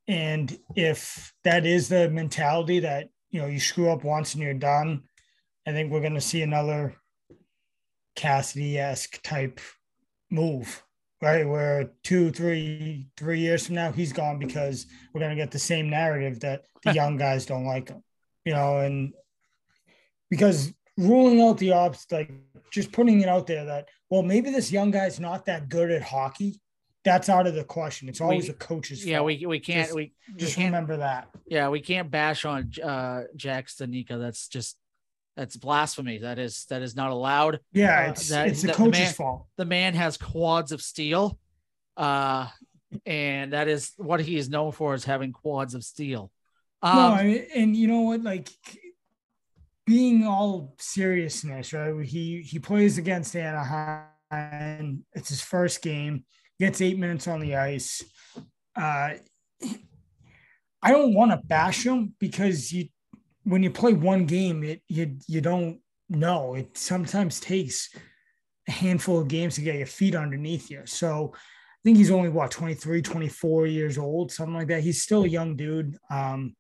and 0.07 0.57
if 0.75 1.33
that 1.43 1.65
is 1.65 1.87
the 1.87 2.09
mentality 2.09 2.79
that 2.81 3.09
you 3.29 3.41
know 3.41 3.47
you 3.47 3.59
screw 3.59 3.89
up 3.89 4.03
once 4.03 4.33
and 4.33 4.43
you're 4.43 4.53
done, 4.53 5.03
I 5.65 5.71
think 5.71 5.91
we're 5.91 6.01
going 6.01 6.15
to 6.15 6.21
see 6.21 6.41
another 6.41 6.95
Cassidy 8.15 8.77
esque 8.77 9.21
type 9.21 9.59
move, 10.29 10.83
right? 11.21 11.47
Where 11.47 11.91
two, 12.03 12.31
three, 12.31 13.07
three 13.15 13.39
years 13.39 13.65
from 13.65 13.75
now 13.75 13.91
he's 13.91 14.13
gone 14.13 14.39
because 14.39 14.85
we're 15.13 15.21
going 15.21 15.35
to 15.35 15.41
get 15.41 15.51
the 15.51 15.59
same 15.59 15.89
narrative 15.89 16.41
that 16.41 16.63
the 16.83 16.93
young 16.93 17.17
guys 17.17 17.45
don't 17.45 17.65
like 17.65 17.89
him, 17.89 18.03
you 18.45 18.53
know, 18.53 18.79
and 18.79 19.13
because 20.29 20.73
ruling 20.97 21.41
out 21.41 21.57
the 21.57 21.71
ops, 21.71 22.05
like 22.11 22.31
just 22.71 22.91
putting 22.91 23.21
it 23.21 23.29
out 23.29 23.47
there 23.47 23.65
that, 23.65 23.87
well, 24.09 24.21
maybe 24.21 24.49
this 24.51 24.71
young 24.71 24.91
guy's 24.91 25.19
not 25.19 25.45
that 25.45 25.69
good 25.69 25.91
at 25.91 26.01
hockey. 26.01 26.59
That's 27.11 27.29
out 27.29 27.47
of 27.47 27.55
the 27.55 27.63
question. 27.63 28.07
It's 28.09 28.21
always 28.21 28.45
we, 28.45 28.51
a 28.51 28.53
coach's 28.53 29.05
yeah, 29.05 29.17
fault. 29.17 29.25
we 29.27 29.45
we 29.45 29.59
can't 29.59 29.87
just, 29.87 29.95
we 29.95 30.13
just 30.35 30.55
we 30.55 30.63
can't, 30.63 30.73
remember 30.73 30.97
that. 30.97 31.29
Yeah, 31.47 31.69
we 31.69 31.81
can't 31.81 32.11
bash 32.11 32.45
on 32.45 32.71
uh 32.83 33.23
Jack 33.35 33.67
Studnicka. 33.67 34.19
That's 34.19 34.47
just 34.47 34.77
that's 35.35 35.57
blasphemy. 35.57 36.19
That 36.19 36.37
is 36.37 36.65
that 36.69 36.81
is 36.81 36.95
not 36.95 37.11
allowed. 37.11 37.61
Yeah, 37.73 38.07
uh, 38.07 38.11
it's 38.11 38.29
that, 38.29 38.47
it's 38.47 38.61
the 38.61 38.73
coach's 38.73 38.91
the 38.91 39.03
man, 39.05 39.13
fault. 39.13 39.45
The 39.57 39.65
man 39.65 39.93
has 39.95 40.17
quads 40.17 40.71
of 40.71 40.81
steel. 40.81 41.39
Uh 41.97 42.47
and 43.05 43.53
that 43.53 43.67
is 43.67 43.93
what 43.97 44.19
he 44.19 44.37
is 44.37 44.49
known 44.49 44.71
for 44.71 44.93
is 44.93 45.03
having 45.03 45.31
quads 45.31 45.75
of 45.75 45.83
steel. 45.83 46.31
Um, 46.81 46.95
no, 46.95 47.01
I 47.13 47.23
mean, 47.23 47.45
and 47.55 47.75
you 47.75 47.87
know 47.87 48.01
what? 48.01 48.23
Like 48.23 48.49
being 49.85 50.25
all 50.25 50.75
seriousness, 50.79 51.73
right? 51.73 52.05
He 52.05 52.41
he 52.41 52.59
plays 52.59 52.97
against 52.97 53.35
Anaheim. 53.35 55.05
It's 55.13 55.29
his 55.29 55.41
first 55.41 55.81
game. 55.81 56.25
Gets 56.59 56.81
eight 56.81 56.99
minutes 56.99 57.27
on 57.27 57.39
the 57.39 57.55
ice. 57.55 58.03
Uh, 58.75 59.13
I 60.81 60.91
don't 60.91 61.13
want 61.13 61.31
to 61.31 61.47
bash 61.47 61.85
him 61.85 62.15
because 62.19 62.71
you, 62.71 62.87
when 63.43 63.63
you 63.63 63.71
play 63.71 63.93
one 63.93 64.25
game, 64.25 64.63
it 64.63 64.81
you 64.87 65.17
you 65.27 65.41
don't 65.41 65.79
know. 66.09 66.55
It 66.55 66.77
sometimes 66.77 67.39
takes 67.39 67.89
a 68.67 68.71
handful 68.71 69.19
of 69.19 69.27
games 69.27 69.55
to 69.55 69.61
get 69.61 69.75
your 69.75 69.87
feet 69.87 70.15
underneath 70.15 70.69
you. 70.69 70.81
So 70.85 71.33
I 71.33 71.81
think 71.83 71.97
he's 71.97 72.11
only 72.11 72.29
what 72.29 72.51
23, 72.51 73.01
24 73.01 73.67
years 73.67 73.97
old, 73.97 74.31
something 74.31 74.53
like 74.53 74.67
that. 74.67 74.83
He's 74.83 75.01
still 75.01 75.23
a 75.23 75.29
young 75.29 75.55
dude. 75.55 75.97
Um, 76.09 76.55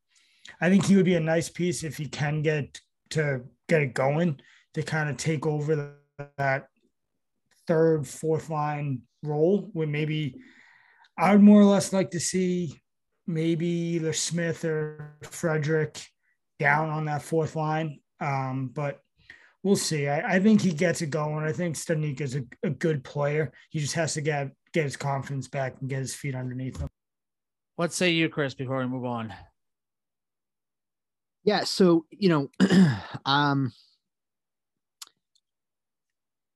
I 0.61 0.69
think 0.69 0.85
he 0.85 0.95
would 0.95 1.05
be 1.05 1.15
a 1.15 1.19
nice 1.19 1.49
piece 1.49 1.83
if 1.83 1.97
he 1.97 2.07
can 2.07 2.41
get 2.41 2.79
to 3.11 3.41
get 3.67 3.81
it 3.81 3.93
going 3.93 4.39
to 4.73 4.81
kind 4.81 5.09
of 5.09 5.17
take 5.17 5.45
over 5.45 5.75
the, 5.75 5.93
that 6.37 6.68
third, 7.69 8.07
fourth 8.07 8.49
line 8.49 9.03
role 9.21 9.69
where 9.73 9.85
maybe 9.85 10.41
I 11.15 11.33
would 11.33 11.43
more 11.43 11.61
or 11.61 11.65
less 11.65 11.93
like 11.93 12.09
to 12.11 12.19
see 12.19 12.81
maybe 13.27 13.67
either 13.67 14.11
Smith 14.11 14.65
or 14.65 15.15
Frederic 15.21 16.03
down 16.57 16.89
on 16.89 17.05
that 17.05 17.21
fourth 17.21 17.55
line. 17.55 17.99
Um, 18.19 18.71
but 18.73 19.01
we'll 19.61 19.75
see. 19.75 20.07
I, 20.07 20.35
I, 20.35 20.39
think 20.39 20.61
he 20.61 20.73
gets 20.73 21.03
it 21.03 21.11
going. 21.11 21.45
I 21.45 21.51
think 21.51 21.75
Studnicka 21.75 22.21
is 22.21 22.35
a, 22.35 22.43
a, 22.63 22.71
good 22.71 23.03
player. 23.03 23.53
He 23.69 23.79
just 23.79 23.93
has 23.93 24.15
to 24.15 24.21
get 24.21 24.49
get 24.73 24.85
his 24.85 24.97
confidence 24.97 25.47
back 25.47 25.75
and 25.79 25.89
get 25.89 25.99
his 25.99 26.15
feet 26.15 26.35
underneath 26.35 26.79
him. 26.79 26.89
What 27.75 27.93
say 27.93 28.09
you, 28.09 28.29
Chris, 28.29 28.55
before 28.55 28.79
we 28.79 28.87
move 28.87 29.05
on? 29.05 29.33
Yeah, 31.43 31.63
so 31.63 32.05
you 32.09 32.29
know, 32.29 32.49
um 33.25 33.71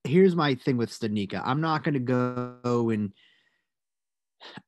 here's 0.04 0.36
my 0.36 0.56
thing 0.56 0.78
with 0.78 0.92
Studnicka. 0.92 1.42
I'm 1.44 1.62
not 1.62 1.84
gonna 1.84 2.00
go 2.00 2.90
and 2.90 3.14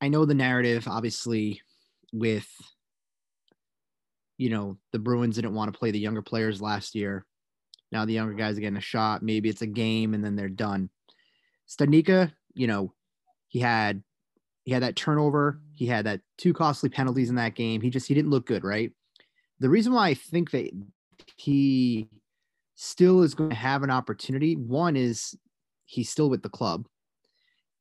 I 0.00 0.08
know 0.08 0.24
the 0.24 0.34
narrative, 0.34 0.88
obviously, 0.88 1.60
with 2.12 2.48
you 4.38 4.50
know, 4.50 4.76
the 4.92 4.98
Bruins 4.98 5.36
didn't 5.36 5.54
want 5.54 5.72
to 5.72 5.78
play 5.78 5.90
the 5.90 5.98
younger 5.98 6.20
players 6.20 6.60
last 6.60 6.94
year. 6.94 7.24
Now 7.90 8.04
the 8.04 8.12
younger 8.12 8.34
guys 8.34 8.58
are 8.58 8.60
getting 8.60 8.76
a 8.76 8.82
shot. 8.82 9.22
Maybe 9.22 9.48
it's 9.48 9.62
a 9.62 9.66
game 9.66 10.12
and 10.12 10.22
then 10.22 10.36
they're 10.36 10.48
done. 10.48 10.90
Studnicka, 11.68 12.32
you 12.54 12.66
know, 12.66 12.92
he 13.48 13.60
had 13.60 14.02
he 14.64 14.72
had 14.72 14.82
that 14.82 14.96
turnover. 14.96 15.60
He 15.74 15.86
had 15.86 16.06
that 16.06 16.20
two 16.36 16.52
costly 16.52 16.90
penalties 16.90 17.30
in 17.30 17.36
that 17.36 17.54
game. 17.54 17.80
He 17.80 17.90
just 17.90 18.08
he 18.08 18.14
didn't 18.14 18.30
look 18.30 18.46
good, 18.46 18.64
right? 18.64 18.92
the 19.60 19.68
reason 19.68 19.92
why 19.92 20.08
I 20.08 20.14
think 20.14 20.50
that 20.50 20.70
he 21.36 22.08
still 22.76 23.22
is 23.22 23.34
going 23.34 23.50
to 23.50 23.56
have 23.56 23.82
an 23.82 23.90
opportunity. 23.90 24.54
One 24.54 24.96
is 24.96 25.34
he's 25.86 26.10
still 26.10 26.30
with 26.30 26.42
the 26.42 26.48
club, 26.48 26.86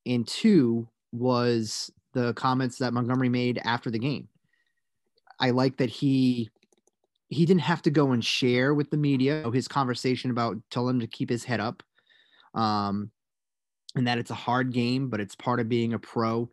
and 0.06 0.28
two 0.28 0.90
was 1.12 1.92
the 2.14 2.34
comments 2.34 2.78
that 2.80 2.94
Montgomery 2.94 3.30
made 3.30 3.62
after 3.64 3.92
the 3.92 4.00
game. 4.00 4.28
I 5.40 5.52
like 5.52 5.78
that 5.78 5.90
he 5.90 6.50
he 7.28 7.46
didn't 7.46 7.62
have 7.62 7.82
to 7.84 7.92
go 7.92 8.12
and 8.12 8.24
share 8.24 8.74
with 8.74 8.90
the 8.90 8.98
media 8.98 9.50
his 9.52 9.68
conversation 9.68 10.32
about 10.32 10.58
telling 10.72 10.96
him 10.96 11.00
to 11.02 11.08
keep 11.08 11.30
his 11.30 11.44
head 11.44 11.60
up 11.60 11.82
um 12.54 13.10
and 13.96 14.08
that 14.08 14.20
it's 14.20 14.30
a 14.30 14.36
hard 14.36 14.72
game 14.72 15.10
but 15.10 15.20
it's 15.20 15.36
part 15.36 15.60
of 15.60 15.70
being 15.70 15.94
a 15.94 16.00
pro. 16.00 16.50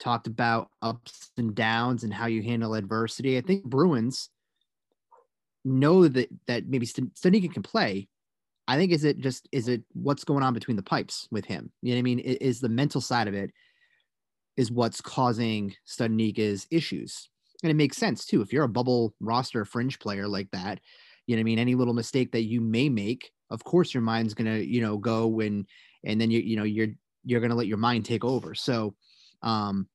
Talked 0.00 0.26
about 0.26 0.70
ups 0.82 1.30
and 1.36 1.54
downs 1.54 2.02
and 2.02 2.12
how 2.12 2.26
you 2.26 2.42
handle 2.42 2.74
adversity. 2.74 3.38
I 3.38 3.42
think 3.42 3.64
bruins 3.64 4.28
know 5.64 6.06
that 6.08 6.28
that 6.46 6.66
maybe 6.66 6.86
Studnicka 6.86 7.52
can 7.52 7.62
play. 7.62 8.08
I 8.66 8.76
think 8.76 8.92
is 8.92 9.04
it 9.04 9.18
just 9.18 9.48
is 9.52 9.68
it 9.68 9.82
what's 9.92 10.24
going 10.24 10.42
on 10.42 10.54
between 10.54 10.76
the 10.76 10.82
pipes 10.82 11.28
with 11.30 11.44
him? 11.44 11.70
You 11.82 11.90
know 11.90 11.96
what 11.96 12.00
I 12.00 12.02
mean? 12.02 12.18
Is 12.20 12.60
the 12.60 12.68
mental 12.68 13.00
side 13.00 13.28
of 13.28 13.34
it 13.34 13.50
is 14.56 14.70
what's 14.70 15.00
causing 15.00 15.74
Studnicka's 15.86 16.66
issues. 16.70 17.28
And 17.62 17.70
it 17.70 17.76
makes 17.76 17.96
sense 17.96 18.24
too. 18.24 18.40
If 18.40 18.52
you're 18.52 18.64
a 18.64 18.68
bubble 18.68 19.14
roster 19.20 19.64
fringe 19.64 19.98
player 19.98 20.28
like 20.28 20.50
that, 20.52 20.80
you 21.26 21.34
know 21.34 21.40
what 21.40 21.42
I 21.42 21.44
mean? 21.44 21.58
Any 21.58 21.74
little 21.74 21.94
mistake 21.94 22.32
that 22.32 22.44
you 22.44 22.60
may 22.60 22.88
make, 22.88 23.32
of 23.50 23.64
course 23.64 23.94
your 23.94 24.02
mind's 24.02 24.34
gonna, 24.34 24.58
you 24.58 24.80
know, 24.80 24.98
go 24.98 25.40
and 25.40 25.66
and 26.04 26.20
then 26.20 26.30
you 26.30 26.40
you 26.40 26.56
know 26.56 26.64
you're 26.64 26.88
you're 27.24 27.40
gonna 27.40 27.54
let 27.54 27.66
your 27.66 27.78
mind 27.78 28.04
take 28.04 28.24
over. 28.24 28.54
So 28.54 28.94
um 29.42 29.88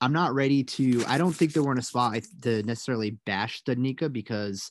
I'm 0.00 0.12
not 0.12 0.34
ready 0.34 0.64
to 0.64 1.04
I 1.06 1.18
don't 1.18 1.32
think 1.32 1.52
that 1.52 1.62
we're 1.62 1.72
in 1.72 1.78
a 1.78 1.82
spot 1.82 2.20
to 2.42 2.62
necessarily 2.64 3.18
bash 3.24 3.62
Studnicka 3.62 4.12
because 4.12 4.70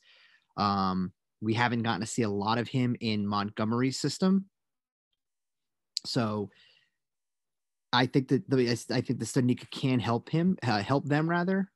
um, 0.58 1.12
we 1.42 1.54
haven't 1.54 1.84
gotten 1.84 2.02
to 2.02 2.08
see 2.08 2.22
a 2.24 2.30
lot 2.30 2.58
of 2.58 2.68
him 2.68 2.96
in 3.00 3.28
Montgomery's 3.28 4.00
system. 4.00 4.46
So 6.06 6.50
I 7.92 8.06
think 8.06 8.30
that 8.30 8.50
the 8.50 8.72
I 8.92 9.02
think 9.02 9.20
the 9.20 9.26
Studnicka 9.26 9.70
can 9.70 10.00
help 10.00 10.30
him 10.30 10.58
uh, 10.64 10.82
help 10.82 11.06
them 11.06 11.30
rather, 11.30 11.70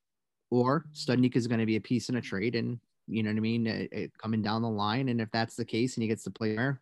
or 0.49 0.85
Studnicka 0.93 1.35
is 1.35 1.47
going 1.47 1.59
to 1.59 1.65
be 1.65 1.75
a 1.75 1.81
piece 1.81 2.09
in 2.09 2.15
a 2.15 2.21
trade, 2.21 2.55
and 2.55 2.79
you 3.07 3.23
know 3.23 3.29
what 3.29 3.37
I 3.37 3.41
mean, 3.41 3.67
it, 3.67 3.89
it, 3.91 4.11
coming 4.17 4.41
down 4.41 4.61
the 4.61 4.69
line. 4.69 5.09
And 5.09 5.21
if 5.21 5.29
that's 5.31 5.55
the 5.55 5.65
case, 5.65 5.95
and 5.95 6.01
he 6.01 6.07
gets 6.07 6.23
to 6.23 6.31
play 6.31 6.55
there, 6.55 6.81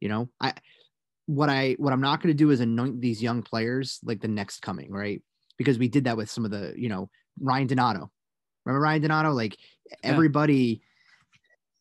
you 0.00 0.08
know, 0.08 0.28
I 0.40 0.54
what 1.26 1.50
I 1.50 1.76
what 1.78 1.92
I'm 1.92 2.00
not 2.00 2.22
going 2.22 2.32
to 2.32 2.36
do 2.38 2.50
is 2.50 2.60
anoint 2.60 3.00
these 3.00 3.22
young 3.22 3.42
players 3.42 3.98
like 4.04 4.20
the 4.20 4.28
next 4.28 4.62
coming, 4.62 4.90
right? 4.90 5.22
Because 5.56 5.78
we 5.78 5.88
did 5.88 6.04
that 6.04 6.16
with 6.16 6.30
some 6.30 6.44
of 6.44 6.50
the, 6.50 6.72
you 6.76 6.88
know, 6.88 7.10
Ryan 7.40 7.66
Donato. 7.66 8.10
Remember 8.64 8.80
Ryan 8.80 9.02
Donato? 9.02 9.32
Like 9.32 9.56
everybody 10.02 10.82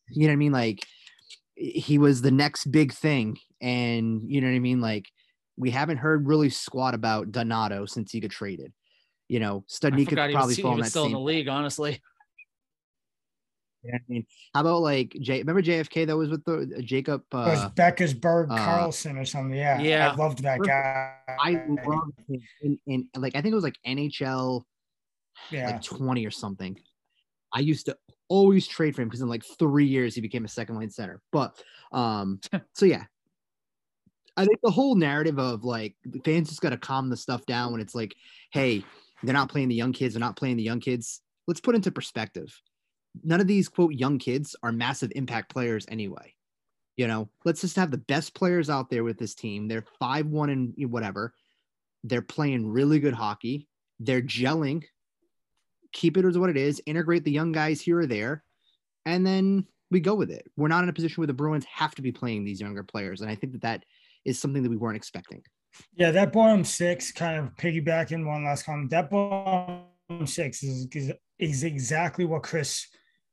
you 0.09 0.23
know 0.23 0.29
what 0.29 0.33
I 0.33 0.37
mean? 0.37 0.51
Like 0.51 0.85
he 1.55 1.97
was 1.97 2.21
the 2.21 2.31
next 2.31 2.65
big 2.65 2.93
thing. 2.93 3.37
And 3.61 4.21
you 4.27 4.41
know 4.41 4.47
what 4.47 4.55
I 4.55 4.59
mean? 4.59 4.81
Like 4.81 5.05
we 5.57 5.71
haven't 5.71 5.97
heard 5.97 6.27
really 6.27 6.49
squat 6.49 6.93
about 6.93 7.31
Donato 7.31 7.85
since 7.85 8.11
he 8.11 8.19
got 8.19 8.31
traded. 8.31 8.71
You 9.27 9.39
know, 9.39 9.65
Studnicka 9.67 10.09
could 10.09 10.31
probably 10.33 10.55
fall 10.55 10.73
in 10.73 10.81
that 10.81 10.89
still 10.89 11.03
same. 11.03 11.11
in 11.11 11.13
the 11.13 11.19
league, 11.19 11.49
honestly. 11.49 12.01
You 13.83 13.91
know 13.91 13.97
I 13.97 14.01
mean, 14.07 14.25
how 14.53 14.61
about 14.61 14.81
like 14.81 15.15
J? 15.21 15.39
Remember 15.39 15.61
JFK 15.61 16.07
that 16.07 16.15
was 16.15 16.29
with 16.29 16.43
the 16.45 16.75
uh, 16.77 16.81
Jacob? 16.81 17.23
Uh, 17.33 17.37
it 17.37 17.49
was 17.49 17.65
Beckersberg 17.71 18.51
uh, 18.51 18.57
Karlsson 18.57 19.19
or 19.19 19.25
something. 19.25 19.57
Yeah, 19.57 19.79
yeah, 19.79 20.11
I 20.11 20.15
loved 20.15 20.43
that 20.43 20.59
guy. 20.59 21.13
I 21.39 21.63
loved 21.67 22.19
him, 22.27 22.41
and, 22.61 22.79
and 22.87 23.05
like 23.17 23.35
I 23.35 23.41
think 23.41 23.51
it 23.51 23.55
was 23.55 23.63
like 23.63 23.77
NHL, 23.85 24.63
yeah, 25.51 25.71
like 25.71 25.81
twenty 25.81 26.25
or 26.25 26.31
something. 26.31 26.77
I 27.53 27.59
used 27.59 27.85
to 27.85 27.97
always 28.29 28.67
trade 28.67 28.96
for 28.96 29.01
him 29.01 29.07
because 29.07 29.22
in 29.22 29.29
like 29.29 29.43
three 29.60 29.86
years 29.86 30.15
he 30.15 30.22
became 30.22 30.46
a 30.46 30.50
second 30.50 30.75
line 30.75 30.89
center. 30.89 31.22
But 31.31 31.62
um, 31.91 32.39
so 32.74 32.86
yeah, 32.86 33.05
I 34.36 34.46
think 34.46 34.60
the 34.62 34.72
whole 34.72 34.96
narrative 34.96 35.39
of 35.39 35.63
like 35.63 35.96
the 36.05 36.19
fans 36.19 36.50
just 36.50 36.62
got 36.62 36.69
to 36.69 36.77
calm 36.77 37.10
the 37.10 37.17
stuff 37.17 37.46
down 37.46 37.72
when 37.72 37.81
it's 37.81 37.96
like, 37.96 38.15
hey, 38.51 38.84
they're 39.24 39.34
not 39.34 39.50
playing 39.50 39.67
the 39.67 39.75
young 39.75 39.93
kids, 39.93 40.13
they're 40.13 40.19
not 40.19 40.38
playing 40.38 40.57
the 40.57 40.63
young 40.63 40.79
kids. 40.79 41.22
Let's 41.48 41.60
put 41.60 41.75
into 41.75 41.91
perspective. 41.91 42.53
None 43.24 43.41
of 43.41 43.48
these 43.48 43.67
quote 43.67 43.93
young 43.93 44.19
kids 44.19 44.55
are 44.62 44.72
massive 44.72 45.12
impact 45.15 45.51
players 45.51 45.86
anyway. 45.89 46.36
You 46.98 47.07
know, 47.07 47.29
let's 47.46 47.62
just 47.62 47.75
have 47.77 47.91
the 47.91 47.98
best 47.98 48.36
players 48.36 48.69
out 48.69 48.89
there 48.89 49.03
with 49.03 49.17
this 49.17 49.34
team. 49.34 49.67
They're 49.67 49.86
five 50.00 50.27
one 50.27 50.50
and 50.50 50.74
whatever. 50.91 51.34
They're 52.03 52.22
playing 52.22 52.67
really 52.67 53.00
good 53.00 53.13
hockey. 53.13 53.67
They're 54.00 54.22
gelling 54.22 54.84
keep 55.98 56.16
it 56.16 56.25
as 56.25 56.38
what 56.38 56.50
it 56.50 56.58
is, 56.58 56.82
integrate 56.86 57.24
the 57.24 57.32
young 57.32 57.51
guys 57.51 57.82
here 57.82 58.00
or 58.00 58.06
there, 58.06 58.44
and 59.06 59.25
then 59.25 59.66
we 59.89 60.00
go 60.00 60.13
with 60.13 60.30
it. 60.30 60.46
We're 60.56 60.68
not 60.68 60.84
in 60.84 60.89
a 60.89 60.94
position 60.94 61.22
where 61.22 61.27
the 61.27 61.34
Bruins 61.34 61.66
have 61.66 61.96
to 61.96 62.01
be 62.01 62.12
playing 62.12 62.46
these 62.46 62.62
younger 62.62 62.84
players, 62.84 63.22
and 63.22 63.32
I 63.32 63.36
think 63.36 63.54
that 63.54 63.63
that 63.63 63.84
is 64.24 64.39
something 64.39 64.62
that 64.62 64.70
we 64.70 64.77
weren't 64.77 64.96
expecting. 64.96 65.42
Yeah, 65.96 66.12
that 66.12 66.32
bottom 66.32 66.63
six 66.63 67.12
kind 67.12 67.39
of 67.39 67.56
piggybacking 67.56 68.25
one 68.25 68.46
last 68.46 68.66
comment. 68.66 68.92
That 68.92 69.10
bottom 69.10 69.86
six 70.25 70.63
is 70.63 70.88
is 71.39 71.63
exactly 71.63 72.25
what 72.25 72.44
Chris 72.44 72.88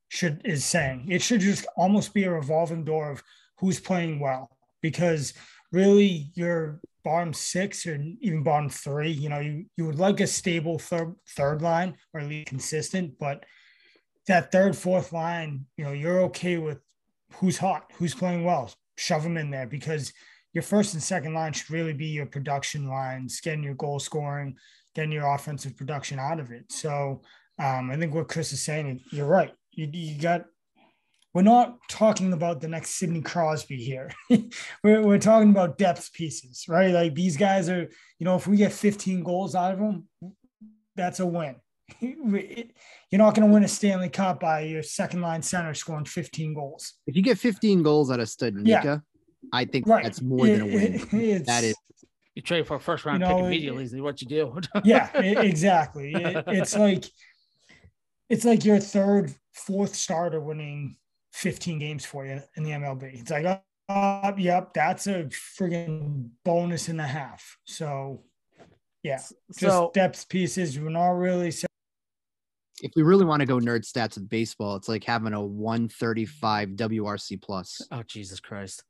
should 0.08 0.40
is 0.44 0.64
saying. 0.64 1.08
It 1.10 1.20
should 1.22 1.40
just 1.40 1.66
almost 1.76 2.14
be 2.14 2.24
a 2.24 2.30
revolving 2.30 2.84
door 2.84 3.10
of 3.10 3.22
who's 3.58 3.80
playing 3.80 4.20
well 4.20 4.48
because 4.80 5.34
really 5.70 6.30
your 6.34 6.80
bottom 7.04 7.32
six 7.32 7.86
or 7.86 8.02
even 8.20 8.42
bottom 8.42 8.70
three, 8.70 9.10
you 9.10 9.28
know, 9.28 9.40
you, 9.40 9.66
you 9.76 9.84
would 9.84 9.98
like 9.98 10.20
a 10.20 10.26
stable 10.26 10.78
third 10.78 11.14
third 11.36 11.62
line 11.62 11.96
or 12.12 12.20
at 12.20 12.28
least 12.28 12.48
consistent, 12.48 13.18
but 13.18 13.44
that 14.26 14.50
third, 14.50 14.76
fourth 14.76 15.12
line, 15.12 15.66
you 15.76 15.84
know, 15.84 15.92
you're 15.92 16.22
okay 16.22 16.56
with 16.56 16.78
who's 17.34 17.58
hot, 17.58 17.90
who's 17.96 18.14
playing 18.14 18.44
well, 18.44 18.72
shove 18.96 19.22
them 19.22 19.36
in 19.36 19.50
there 19.50 19.66
because 19.66 20.12
your 20.54 20.62
first 20.62 20.94
and 20.94 21.02
second 21.02 21.34
line 21.34 21.52
should 21.52 21.70
really 21.70 21.92
be 21.92 22.06
your 22.06 22.26
production 22.26 22.88
lines, 22.88 23.40
getting 23.40 23.62
your 23.62 23.74
goal 23.74 23.98
scoring, 23.98 24.56
getting 24.94 25.12
your 25.12 25.34
offensive 25.34 25.76
production 25.76 26.18
out 26.18 26.40
of 26.40 26.52
it. 26.52 26.70
So 26.70 27.22
um, 27.58 27.90
I 27.90 27.96
think 27.96 28.14
what 28.14 28.28
Chris 28.28 28.52
is 28.52 28.62
saying, 28.62 29.00
you're 29.10 29.26
right. 29.26 29.52
You, 29.72 29.88
you 29.92 30.20
got, 30.20 30.46
we're 31.34 31.42
not 31.42 31.76
talking 31.88 32.32
about 32.32 32.60
the 32.60 32.68
next 32.68 32.90
Sidney 32.90 33.20
Crosby 33.20 33.76
here. 33.76 34.12
we're, 34.84 35.02
we're 35.02 35.18
talking 35.18 35.50
about 35.50 35.78
depth 35.78 36.12
pieces, 36.12 36.66
right? 36.68 36.92
Like 36.92 37.14
these 37.14 37.36
guys 37.36 37.68
are, 37.68 37.90
you 38.18 38.24
know, 38.24 38.36
if 38.36 38.46
we 38.46 38.56
get 38.56 38.72
15 38.72 39.24
goals 39.24 39.56
out 39.56 39.72
of 39.72 39.80
them, 39.80 40.08
that's 40.94 41.18
a 41.18 41.26
win. 41.26 41.56
You're 42.00 43.18
not 43.18 43.34
going 43.34 43.48
to 43.48 43.52
win 43.52 43.64
a 43.64 43.68
Stanley 43.68 44.08
Cup 44.08 44.40
by 44.40 44.60
your 44.60 44.84
second 44.84 45.22
line 45.22 45.42
center 45.42 45.74
scoring 45.74 46.04
15 46.04 46.54
goals. 46.54 46.94
If 47.08 47.16
you 47.16 47.22
get 47.22 47.36
15 47.36 47.82
goals 47.82 48.12
out 48.12 48.20
of 48.20 48.28
Studnicka, 48.28 48.84
yeah. 48.84 48.98
I 49.52 49.64
think 49.64 49.88
right. 49.88 50.04
that's 50.04 50.22
more 50.22 50.46
than 50.46 50.60
a 50.62 50.66
win. 50.66 51.42
that 51.46 51.64
is. 51.64 51.74
You 52.36 52.42
trade 52.42 52.66
for 52.66 52.76
a 52.76 52.80
first 52.80 53.04
round 53.04 53.20
you 53.20 53.28
know, 53.28 53.36
pick 53.36 53.44
immediately. 53.46 53.84
Is 53.84 53.94
what 53.96 54.20
you 54.20 54.28
do. 54.28 54.60
yeah, 54.84 55.16
exactly. 55.18 56.12
It, 56.12 56.44
it's 56.48 56.76
like 56.76 57.04
it's 58.28 58.44
like 58.44 58.64
your 58.64 58.80
third, 58.80 59.32
fourth 59.52 59.94
starter 59.94 60.40
winning 60.40 60.96
15 61.34 61.78
games 61.78 62.04
for 62.04 62.24
you 62.24 62.40
in 62.56 62.62
the 62.62 62.70
MLB. 62.70 63.20
It's 63.20 63.30
like, 63.30 63.62
uh, 63.88 64.32
yep, 64.38 64.72
that's 64.72 65.06
a 65.08 65.24
friggin' 65.24 66.30
bonus 66.44 66.88
and 66.88 67.00
a 67.00 67.06
half. 67.06 67.58
So, 67.64 68.22
yeah, 69.02 69.16
just 69.16 69.58
so, 69.58 69.90
depth 69.92 70.28
pieces. 70.28 70.78
We're 70.78 70.90
not 70.90 71.10
really 71.10 71.50
if 72.82 72.92
we 72.96 73.02
really 73.02 73.24
want 73.24 73.40
to 73.40 73.46
go 73.46 73.58
nerd 73.58 73.84
stats 73.84 74.16
of 74.16 74.28
baseball, 74.28 74.76
it's 74.76 74.88
like 74.88 75.04
having 75.04 75.32
a 75.32 75.42
135 75.42 76.70
WRC 76.70 77.40
plus. 77.40 77.80
Oh 77.90 78.02
Jesus 78.02 78.40
Christ! 78.40 78.82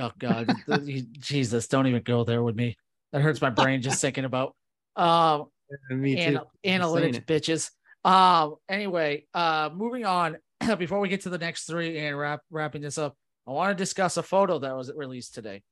Oh 0.00 0.10
God, 0.18 0.52
Jesus! 1.18 1.68
Don't 1.68 1.86
even 1.86 2.02
go 2.02 2.24
there 2.24 2.42
with 2.42 2.56
me. 2.56 2.76
That 3.12 3.22
hurts 3.22 3.40
my 3.40 3.50
brain 3.50 3.80
just 3.80 4.00
thinking 4.00 4.24
about. 4.24 4.54
Um, 4.96 5.46
me 5.90 6.16
too. 6.16 6.40
An- 6.64 6.80
analytics, 6.80 7.24
bitches. 7.24 7.70
Um. 8.04 8.56
Anyway, 8.68 9.26
uh, 9.32 9.70
moving 9.72 10.04
on. 10.04 10.38
Before 10.78 11.00
we 11.00 11.08
get 11.08 11.22
to 11.22 11.30
the 11.30 11.38
next 11.38 11.64
three 11.64 11.98
and 11.98 12.18
wrap 12.18 12.40
wrapping 12.50 12.82
this 12.82 12.98
up, 12.98 13.16
I 13.46 13.52
want 13.52 13.76
to 13.76 13.82
discuss 13.82 14.16
a 14.16 14.22
photo 14.22 14.58
that 14.58 14.76
was 14.76 14.92
released 14.94 15.34
today. 15.34 15.62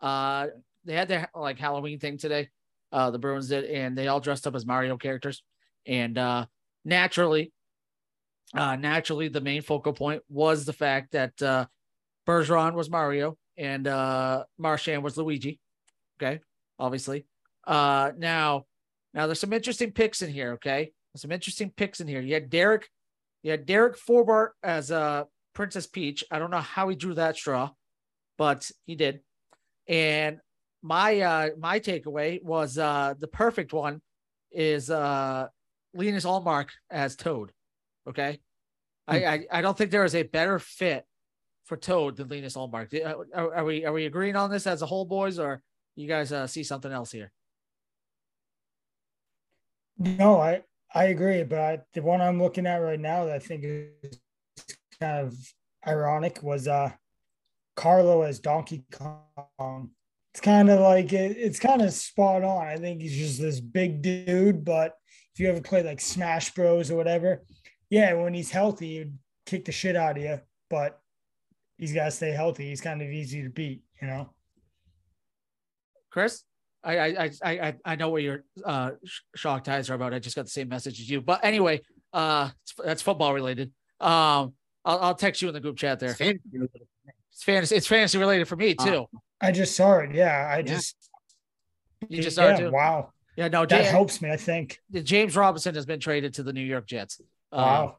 Uh, 0.00 0.48
they 0.84 0.94
had 0.94 1.08
their 1.08 1.30
like 1.34 1.58
Halloween 1.58 1.98
thing 1.98 2.18
today. 2.18 2.48
Uh, 2.92 3.10
the 3.10 3.18
Bruins 3.18 3.48
did, 3.48 3.64
and 3.64 3.96
they 3.96 4.08
all 4.08 4.20
dressed 4.20 4.46
up 4.46 4.54
as 4.54 4.66
Mario 4.66 4.96
characters. 4.96 5.42
And 5.86 6.18
uh, 6.18 6.46
naturally, 6.84 7.52
uh, 8.54 8.76
naturally, 8.76 9.28
the 9.28 9.40
main 9.40 9.62
focal 9.62 9.92
point 9.92 10.22
was 10.28 10.64
the 10.64 10.72
fact 10.72 11.12
that 11.12 11.40
uh, 11.42 11.66
Bergeron 12.26 12.74
was 12.74 12.90
Mario 12.90 13.38
and 13.56 13.86
uh, 13.86 14.44
Marchand 14.58 15.02
was 15.02 15.16
Luigi. 15.16 15.60
Okay, 16.20 16.40
obviously. 16.78 17.26
Uh, 17.66 18.12
now, 18.16 18.66
now 19.14 19.26
there's 19.26 19.40
some 19.40 19.52
interesting 19.52 19.92
picks 19.92 20.22
in 20.22 20.30
here. 20.30 20.52
Okay, 20.52 20.92
some 21.16 21.32
interesting 21.32 21.70
picks 21.70 22.00
in 22.00 22.06
here. 22.06 22.20
You 22.20 22.34
had 22.34 22.50
Derek, 22.50 22.88
you 23.46 23.52
had 23.52 23.64
Derek 23.64 23.96
Forbort 23.96 24.48
as 24.64 24.90
uh, 24.90 25.22
Princess 25.54 25.86
Peach. 25.86 26.24
I 26.32 26.40
don't 26.40 26.50
know 26.50 26.58
how 26.58 26.88
he 26.88 26.96
drew 26.96 27.14
that 27.14 27.36
straw, 27.36 27.70
but 28.36 28.68
he 28.86 28.96
did. 28.96 29.20
And 29.86 30.38
my 30.82 31.20
uh, 31.20 31.50
my 31.56 31.78
takeaway 31.78 32.42
was 32.42 32.76
uh, 32.76 33.14
the 33.16 33.28
perfect 33.28 33.72
one 33.72 34.02
is 34.50 34.90
uh, 34.90 35.46
Linus 35.94 36.24
Ullmark 36.24 36.70
as 36.90 37.14
Toad. 37.14 37.52
Okay. 38.08 38.40
Hmm. 39.08 39.14
I, 39.14 39.26
I, 39.26 39.46
I 39.52 39.60
don't 39.60 39.78
think 39.78 39.92
there 39.92 40.04
is 40.04 40.16
a 40.16 40.24
better 40.24 40.58
fit 40.58 41.06
for 41.66 41.76
Toad 41.76 42.16
than 42.16 42.26
Linus 42.26 42.56
Ullmark. 42.56 42.92
Uh, 42.92 43.14
are, 43.32 43.54
are, 43.58 43.64
we 43.64 43.84
are 43.84 43.92
we 43.92 44.06
agreeing 44.06 44.34
on 44.34 44.50
this 44.50 44.66
as 44.66 44.82
a 44.82 44.86
whole, 44.86 45.04
boys, 45.04 45.38
or 45.38 45.62
you 45.94 46.08
guys 46.08 46.32
uh, 46.32 46.48
see 46.48 46.64
something 46.64 46.90
else 46.90 47.12
here? 47.12 47.30
No, 49.98 50.40
I 50.40 50.62
I 50.96 51.08
agree, 51.08 51.42
but 51.42 51.84
the 51.92 52.00
one 52.00 52.22
I'm 52.22 52.40
looking 52.40 52.66
at 52.66 52.78
right 52.78 52.98
now 52.98 53.26
that 53.26 53.34
I 53.34 53.38
think 53.38 53.64
is 53.64 54.18
kind 54.98 55.26
of 55.26 55.36
ironic 55.86 56.42
was 56.42 56.66
uh 56.66 56.90
Carlo 57.76 58.22
as 58.22 58.40
Donkey 58.40 58.86
Kong. 58.90 59.90
It's 60.32 60.40
kind 60.40 60.70
of 60.70 60.80
like 60.80 61.12
it, 61.12 61.36
it's 61.36 61.58
kind 61.58 61.82
of 61.82 61.92
spot 61.92 62.42
on. 62.42 62.66
I 62.66 62.78
think 62.78 63.02
he's 63.02 63.14
just 63.14 63.38
this 63.38 63.60
big 63.60 64.00
dude, 64.00 64.64
but 64.64 64.94
if 65.34 65.40
you 65.40 65.50
ever 65.50 65.60
play 65.60 65.82
like 65.82 66.00
Smash 66.00 66.54
Bros 66.54 66.90
or 66.90 66.96
whatever, 66.96 67.42
yeah, 67.90 68.14
when 68.14 68.32
he's 68.32 68.50
healthy, 68.50 68.96
he'd 68.96 69.18
kick 69.44 69.66
the 69.66 69.72
shit 69.72 69.96
out 69.96 70.16
of 70.16 70.22
you. 70.22 70.40
But 70.70 70.98
he's 71.76 71.92
got 71.92 72.06
to 72.06 72.10
stay 72.10 72.30
healthy. 72.30 72.70
He's 72.70 72.80
kind 72.80 73.02
of 73.02 73.10
easy 73.10 73.42
to 73.42 73.50
beat, 73.50 73.82
you 74.00 74.08
know. 74.08 74.30
Chris, 76.10 76.42
I 76.86 77.24
I 77.24 77.30
I 77.44 77.74
I 77.84 77.96
know 77.96 78.10
what 78.10 78.22
your 78.22 78.44
uh, 78.64 78.92
shock 79.34 79.64
ties 79.64 79.90
are 79.90 79.94
about. 79.94 80.14
I 80.14 80.18
just 80.18 80.36
got 80.36 80.44
the 80.44 80.50
same 80.50 80.68
message 80.68 81.00
as 81.00 81.10
you. 81.10 81.20
But 81.20 81.44
anyway, 81.44 81.80
uh, 82.12 82.50
that's 82.84 83.02
football 83.02 83.34
related. 83.34 83.72
Um, 84.00 84.54
I'll, 84.84 85.00
I'll 85.00 85.14
text 85.14 85.42
you 85.42 85.48
in 85.48 85.54
the 85.54 85.60
group 85.60 85.76
chat 85.76 85.98
there. 85.98 86.10
It's 86.10 86.18
fantasy 86.18 86.48
related. 86.52 86.86
It's 87.32 87.42
fantasy, 87.42 87.76
it's 87.76 87.86
fantasy 87.86 88.18
related 88.18 88.48
for 88.48 88.56
me 88.56 88.74
uh, 88.78 88.84
too. 88.84 89.00
Uh, 89.00 89.18
I 89.40 89.52
just 89.52 89.76
saw 89.76 89.98
it. 89.98 90.14
Yeah, 90.14 90.48
I 90.50 90.58
yeah. 90.58 90.62
just. 90.62 90.96
You 92.08 92.22
just 92.22 92.36
saw 92.36 92.46
yeah, 92.46 92.54
it 92.54 92.58
too. 92.58 92.70
Wow. 92.70 93.12
Yeah, 93.36 93.48
no, 93.48 93.66
that 93.66 93.82
James, 93.82 93.88
helps 93.88 94.22
me. 94.22 94.30
I 94.30 94.36
think 94.36 94.80
James 95.02 95.36
Robinson 95.36 95.74
has 95.74 95.84
been 95.84 96.00
traded 96.00 96.34
to 96.34 96.42
the 96.42 96.52
New 96.52 96.62
York 96.62 96.86
Jets. 96.86 97.20
Uh, 97.52 97.56
wow, 97.56 97.96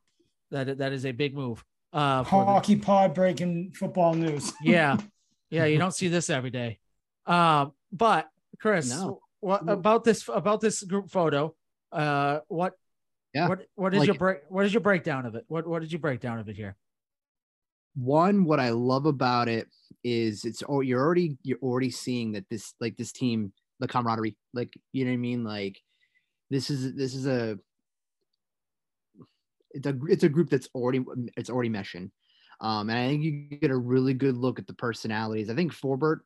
that 0.50 0.80
that 0.80 0.93
is 0.93 1.06
a 1.06 1.12
big 1.12 1.36
move. 1.36 1.63
Uh, 1.93 2.23
Hockey 2.23 2.76
the, 2.76 2.82
pod 2.82 3.13
breaking 3.13 3.71
football 3.71 4.15
news. 4.15 4.54
yeah, 4.62 4.97
yeah, 5.52 5.65
you 5.65 5.78
don't 5.78 5.93
see 5.93 6.08
this 6.08 6.30
every 6.32 6.50
day. 6.50 6.80
Um, 7.28 7.73
but 7.91 8.30
Chris, 8.60 8.89
no. 8.89 9.19
what 9.39 9.67
about 9.67 10.03
this 10.03 10.27
about 10.27 10.62
this 10.62 10.83
group 10.83 11.10
photo? 11.10 11.55
Uh, 11.91 12.39
what? 12.47 12.73
Yeah. 13.33 13.47
What 13.47 13.60
What 13.75 13.93
is 13.93 13.99
like, 13.99 14.07
your 14.07 14.15
break? 14.15 14.39
What 14.49 14.65
is 14.65 14.73
your 14.73 14.81
breakdown 14.81 15.25
of 15.25 15.36
it? 15.36 15.45
What 15.47 15.67
What 15.67 15.81
did 15.81 15.91
you 15.91 15.99
break 15.99 16.19
down 16.19 16.39
of 16.39 16.49
it 16.49 16.55
here? 16.55 16.75
One, 17.95 18.45
what 18.45 18.60
I 18.60 18.69
love 18.69 19.05
about 19.05 19.49
it 19.49 19.67
is 20.03 20.45
it's 20.45 20.63
oh 20.67 20.81
you're 20.81 21.01
already 21.01 21.38
you're 21.43 21.57
already 21.62 21.89
seeing 21.89 22.33
that 22.33 22.45
this 22.49 22.73
like 22.79 22.95
this 22.97 23.12
team 23.12 23.51
the 23.79 23.88
camaraderie. 23.88 24.38
Like, 24.53 24.77
you 24.91 25.05
know 25.05 25.12
what 25.12 25.15
I 25.15 25.17
mean? 25.17 25.43
Like, 25.43 25.79
this 26.49 26.69
is 26.69 26.95
this 26.95 27.13
is 27.13 27.27
a 27.27 27.57
it's 29.71 29.88
a 29.88 29.97
it's 30.07 30.23
a 30.23 30.29
group 30.29 30.49
that's 30.49 30.69
already 30.73 31.03
it's 31.36 31.49
already 31.49 31.69
meshing. 31.69 32.12
Um, 32.60 32.89
and 32.89 32.97
I 32.97 33.07
think 33.07 33.23
you 33.23 33.31
get 33.60 33.69
a 33.69 33.77
really 33.77 34.13
good 34.13 34.36
look 34.36 34.57
at 34.57 34.65
the 34.65 34.73
personalities. 34.73 35.49
I 35.49 35.55
think 35.55 35.73
Forbort 35.73 36.19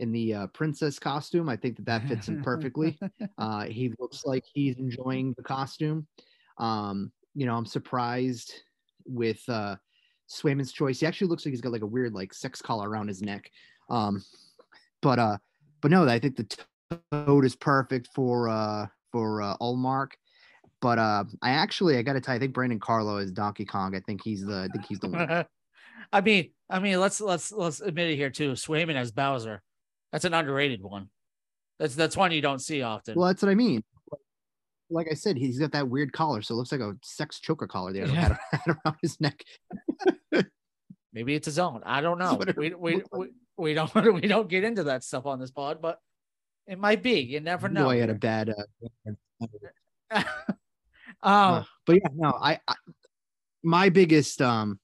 in 0.00 0.10
the 0.12 0.34
uh, 0.34 0.46
princess 0.48 0.98
costume, 0.98 1.48
I 1.48 1.56
think 1.56 1.76
that 1.76 1.84
that 1.84 2.08
fits 2.08 2.28
him 2.28 2.42
perfectly. 2.42 2.98
uh, 3.38 3.64
he 3.64 3.92
looks 3.98 4.24
like 4.24 4.44
he's 4.52 4.78
enjoying 4.78 5.34
the 5.36 5.42
costume. 5.42 6.06
Um, 6.58 7.12
you 7.34 7.46
know, 7.46 7.54
I'm 7.54 7.66
surprised 7.66 8.52
with 9.06 9.46
uh, 9.48 9.76
Swayman's 10.28 10.72
choice. 10.72 11.00
He 11.00 11.06
actually 11.06 11.28
looks 11.28 11.44
like 11.44 11.52
he's 11.52 11.60
got 11.60 11.72
like 11.72 11.82
a 11.82 11.86
weird 11.86 12.14
like 12.14 12.32
sex 12.32 12.62
collar 12.62 12.88
around 12.88 13.08
his 13.08 13.20
neck. 13.22 13.50
Um, 13.90 14.24
but 15.02 15.18
uh, 15.18 15.36
but 15.82 15.90
no, 15.90 16.08
I 16.08 16.18
think 16.18 16.36
the 16.36 16.64
toad 17.12 17.44
is 17.44 17.54
perfect 17.54 18.08
for 18.14 18.48
uh 18.48 18.86
for 19.12 19.42
uh. 19.42 19.56
But 20.80 20.98
uh 20.98 21.24
I 21.42 21.50
actually 21.50 21.98
I 21.98 22.02
gotta 22.02 22.20
tell 22.20 22.34
you, 22.34 22.36
I 22.36 22.40
think 22.40 22.54
Brandon 22.54 22.80
Carlo 22.80 23.18
is 23.18 23.32
Donkey 23.32 23.66
Kong. 23.66 23.94
I 23.94 24.00
think 24.00 24.22
he's 24.24 24.44
the 24.44 24.62
I 24.62 24.68
think 24.68 24.86
he's 24.86 24.98
the 24.98 25.08
one. 25.08 25.44
I 26.12 26.20
mean, 26.22 26.50
I 26.70 26.78
mean, 26.78 26.98
let's 26.98 27.20
let's 27.20 27.52
let's 27.52 27.80
admit 27.80 28.10
it 28.10 28.16
here 28.16 28.30
too. 28.30 28.52
Swayman 28.52 28.96
as 28.96 29.12
Bowser. 29.12 29.62
That's 30.12 30.24
an 30.24 30.34
underrated 30.34 30.82
one. 30.82 31.08
That's 31.78 31.94
that's 31.94 32.16
one 32.16 32.32
you 32.32 32.42
don't 32.42 32.58
see 32.60 32.82
often. 32.82 33.14
Well, 33.16 33.28
that's 33.28 33.42
what 33.42 33.50
I 33.50 33.54
mean. 33.54 33.82
Like 34.90 35.06
I 35.10 35.14
said, 35.14 35.36
he's 35.36 35.58
got 35.58 35.72
that 35.72 35.88
weird 35.88 36.12
collar, 36.12 36.42
so 36.42 36.54
it 36.54 36.58
looks 36.58 36.72
like 36.72 36.80
a 36.80 36.94
sex 37.02 37.38
choker 37.40 37.66
collar 37.66 37.92
there 37.92 38.06
yeah. 38.06 38.36
around 38.66 38.96
his 39.00 39.20
neck. 39.20 39.42
Maybe 41.12 41.34
it's 41.34 41.46
his 41.46 41.58
own. 41.58 41.82
I 41.84 42.00
don't 42.00 42.18
know. 42.18 42.40
We, 42.56 42.74
we, 42.74 43.02
we, 43.12 43.28
we 43.56 43.74
don't 43.74 43.94
we 44.14 44.20
don't 44.22 44.48
get 44.48 44.64
into 44.64 44.84
that 44.84 45.04
stuff 45.04 45.26
on 45.26 45.38
this 45.40 45.50
pod, 45.50 45.80
but 45.80 45.98
it 46.66 46.78
might 46.78 47.02
be. 47.02 47.20
You 47.20 47.40
never 47.40 47.68
know. 47.68 47.88
I 47.88 47.96
had 47.96 48.10
a 48.10 48.14
bad. 48.14 48.50
Uh, 48.50 49.02
um, 50.10 50.24
uh, 51.22 51.62
but 51.86 51.96
yeah, 51.96 52.08
no, 52.14 52.30
I, 52.40 52.58
I, 52.66 52.74
my 53.62 53.88
biggest 53.88 54.42
um 54.42 54.78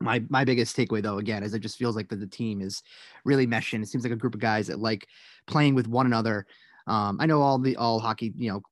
my 0.00 0.22
my 0.28 0.44
biggest 0.44 0.76
takeaway 0.76 1.02
though 1.02 1.18
again 1.18 1.42
is 1.42 1.54
it 1.54 1.60
just 1.60 1.78
feels 1.78 1.96
like 1.96 2.08
that 2.08 2.20
the 2.20 2.26
team 2.26 2.60
is 2.60 2.82
really 3.24 3.46
meshing. 3.46 3.82
It 3.82 3.88
seems 3.88 4.04
like 4.04 4.12
a 4.12 4.16
group 4.16 4.34
of 4.34 4.40
guys 4.40 4.66
that 4.66 4.78
like 4.78 5.06
playing 5.46 5.74
with 5.74 5.88
one 5.88 6.06
another. 6.06 6.46
Um 6.86 7.18
i 7.20 7.26
know 7.26 7.40
all 7.40 7.58
the 7.58 7.76
all 7.76 8.00
hockey 8.00 8.32
you 8.36 8.50
know 8.50 8.62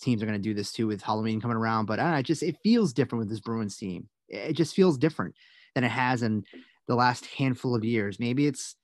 teams 0.00 0.22
are 0.22 0.26
going 0.26 0.38
to 0.38 0.42
do 0.42 0.54
this 0.54 0.72
too 0.72 0.86
with 0.86 1.02
halloween 1.02 1.40
coming 1.40 1.56
around 1.56 1.86
but 1.86 2.00
uh, 2.00 2.16
it 2.18 2.24
just 2.24 2.42
it 2.42 2.56
feels 2.62 2.92
different 2.92 3.20
with 3.20 3.28
this 3.28 3.40
bruins 3.40 3.76
team. 3.76 4.08
It 4.28 4.54
just 4.54 4.74
feels 4.74 4.98
different 4.98 5.34
than 5.74 5.84
it 5.84 5.90
has 5.90 6.22
in 6.22 6.44
the 6.88 6.94
last 6.94 7.26
handful 7.26 7.74
of 7.74 7.84
years. 7.84 8.18
Maybe 8.18 8.46
it's 8.46 8.76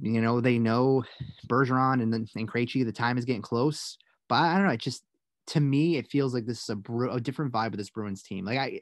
you 0.00 0.20
know 0.20 0.40
they 0.40 0.58
know 0.58 1.04
bergeron 1.48 2.02
and 2.02 2.12
then 2.12 2.26
and 2.36 2.50
Krejci, 2.50 2.84
the 2.84 2.92
time 2.92 3.18
is 3.18 3.24
getting 3.24 3.42
close 3.42 3.98
but 4.28 4.36
i 4.36 4.54
don't 4.54 4.66
know 4.66 4.72
it 4.72 4.80
just 4.80 5.02
to 5.48 5.60
me 5.60 5.96
it 5.96 6.06
feels 6.06 6.32
like 6.32 6.46
this 6.46 6.68
is 6.68 6.70
a, 6.70 7.08
a 7.08 7.20
different 7.20 7.52
vibe 7.52 7.72
with 7.72 7.78
this 7.78 7.90
bruins 7.90 8.22
team. 8.22 8.44
Like 8.44 8.58
i 8.58 8.80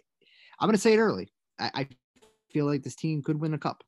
i'm 0.61 0.66
going 0.66 0.74
to 0.74 0.81
say 0.81 0.92
it 0.92 0.98
early. 0.98 1.33
I, 1.59 1.70
I 1.74 1.88
feel 2.59 2.66
like 2.66 2.83
this 2.83 2.97
team 2.97 3.23
could 3.23 3.40
win 3.40 3.55
a 3.55 3.59
cup. 3.59 3.85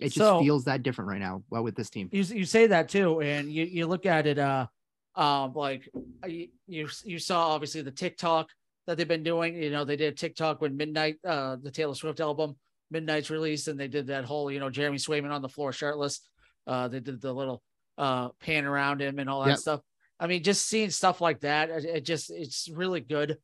It 0.00 0.06
just 0.06 0.16
so, 0.16 0.40
feels 0.40 0.64
that 0.64 0.82
different 0.82 1.10
right 1.10 1.20
now 1.20 1.44
well, 1.50 1.62
with 1.62 1.76
this 1.76 1.90
team. 1.90 2.08
You, 2.10 2.22
you 2.22 2.44
say 2.46 2.66
that 2.68 2.88
too, 2.88 3.20
and 3.20 3.52
you, 3.52 3.64
you 3.64 3.86
look 3.86 4.06
at 4.06 4.26
it, 4.26 4.38
uh, 4.38 4.66
um, 5.14 5.52
like 5.54 5.88
uh, 6.24 6.26
you, 6.26 6.48
you 6.66 6.88
you 7.04 7.18
saw 7.18 7.48
obviously 7.50 7.82
the 7.82 7.92
TikTok 7.92 8.48
that 8.86 8.96
they've 8.96 9.06
been 9.06 9.22
doing. 9.22 9.54
You 9.54 9.70
know, 9.70 9.84
they 9.84 9.96
did 9.96 10.16
TikTok 10.16 10.60
when 10.60 10.76
Midnight, 10.76 11.16
uh, 11.24 11.56
the 11.62 11.70
Taylor 11.70 11.94
Swift 11.94 12.18
album 12.18 12.56
Midnights 12.90 13.30
released, 13.30 13.68
and 13.68 13.78
they 13.78 13.86
did 13.86 14.08
that 14.08 14.24
whole, 14.24 14.50
you 14.50 14.58
know, 14.58 14.70
Jeremy 14.70 14.98
Swayman 14.98 15.30
on 15.30 15.42
the 15.42 15.48
floor 15.48 15.72
shirtless. 15.72 16.20
Uh, 16.66 16.88
they 16.88 17.00
did 17.00 17.20
the 17.20 17.32
little 17.32 17.62
uh 17.96 18.30
pan 18.40 18.64
around 18.64 19.00
him 19.00 19.20
and 19.20 19.30
all 19.30 19.44
that 19.44 19.50
yep. 19.50 19.58
stuff. 19.58 19.80
I 20.18 20.26
mean, 20.26 20.42
just 20.42 20.66
seeing 20.66 20.90
stuff 20.90 21.20
like 21.20 21.40
that, 21.40 21.70
it 21.70 22.04
just 22.04 22.30
it's 22.30 22.68
really 22.72 23.00
good 23.00 23.36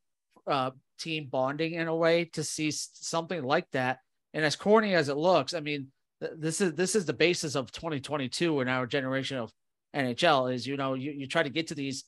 uh 0.47 0.71
team 0.99 1.29
bonding 1.31 1.75
in 1.75 1.87
a 1.87 1.95
way 1.95 2.25
to 2.25 2.43
see 2.43 2.73
something 2.73 3.43
like 3.45 3.71
that 3.71 3.99
and 4.35 4.45
as 4.45 4.57
corny 4.57 4.95
as 4.95 5.09
it 5.09 5.17
looks, 5.17 5.55
I 5.55 5.61
mean, 5.61 5.89
th- 6.21 6.33
this 6.37 6.61
is 6.61 6.75
this 6.75 6.95
is 6.95 7.05
the 7.05 7.13
basis 7.13 7.55
of 7.55 7.73
2022 7.73 8.61
in 8.61 8.69
our 8.69 8.87
generation 8.87 9.39
of 9.39 9.53
NHL. 9.95 10.53
Is 10.53 10.67
you 10.67 10.77
know 10.77 10.95
you 10.95 11.13
you 11.13 11.27
try 11.27 11.43
to 11.43 11.51
get 11.51 11.69
to 11.69 11.75
these 11.75 12.05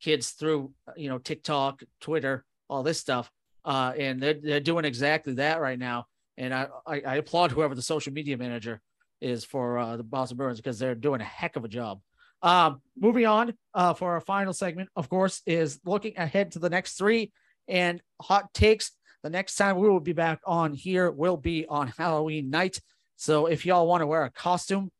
kids 0.00 0.30
through 0.30 0.72
you 0.96 1.08
know 1.08 1.18
TikTok, 1.18 1.82
Twitter, 2.00 2.44
all 2.68 2.82
this 2.82 2.98
stuff, 2.98 3.30
uh, 3.64 3.92
and 3.98 4.20
they're 4.20 4.34
they're 4.34 4.60
doing 4.60 4.84
exactly 4.84 5.34
that 5.34 5.60
right 5.60 5.78
now. 5.78 6.06
And 6.36 6.52
I 6.52 6.68
I, 6.86 7.00
I 7.00 7.16
applaud 7.16 7.52
whoever 7.52 7.74
the 7.74 7.82
social 7.82 8.12
media 8.12 8.36
manager 8.36 8.80
is 9.20 9.44
for 9.44 9.78
uh, 9.78 9.96
the 9.96 10.02
Boston 10.02 10.36
Bruins 10.36 10.58
because 10.58 10.78
they're 10.78 10.94
doing 10.94 11.20
a 11.20 11.24
heck 11.24 11.56
of 11.56 11.64
a 11.64 11.68
job. 11.68 12.00
Um, 12.42 12.82
moving 12.98 13.24
on 13.24 13.54
uh, 13.72 13.94
for 13.94 14.12
our 14.12 14.20
final 14.20 14.52
segment, 14.52 14.88
of 14.96 15.08
course, 15.08 15.42
is 15.46 15.78
looking 15.84 16.18
ahead 16.18 16.52
to 16.52 16.58
the 16.58 16.68
next 16.68 16.98
three 16.98 17.30
and 17.68 18.02
hot 18.20 18.52
takes 18.52 18.90
the 19.22 19.30
next 19.30 19.56
time 19.56 19.76
we 19.76 19.88
will 19.88 20.00
be 20.00 20.12
back 20.12 20.40
on 20.44 20.72
here 20.72 21.10
will 21.10 21.36
be 21.36 21.66
on 21.66 21.92
Halloween 21.96 22.50
night. 22.50 22.80
So 23.16 23.46
if 23.46 23.64
y'all 23.64 23.86
want 23.86 24.00
to 24.02 24.06
wear 24.06 24.24
a 24.24 24.30
costume, 24.30 24.90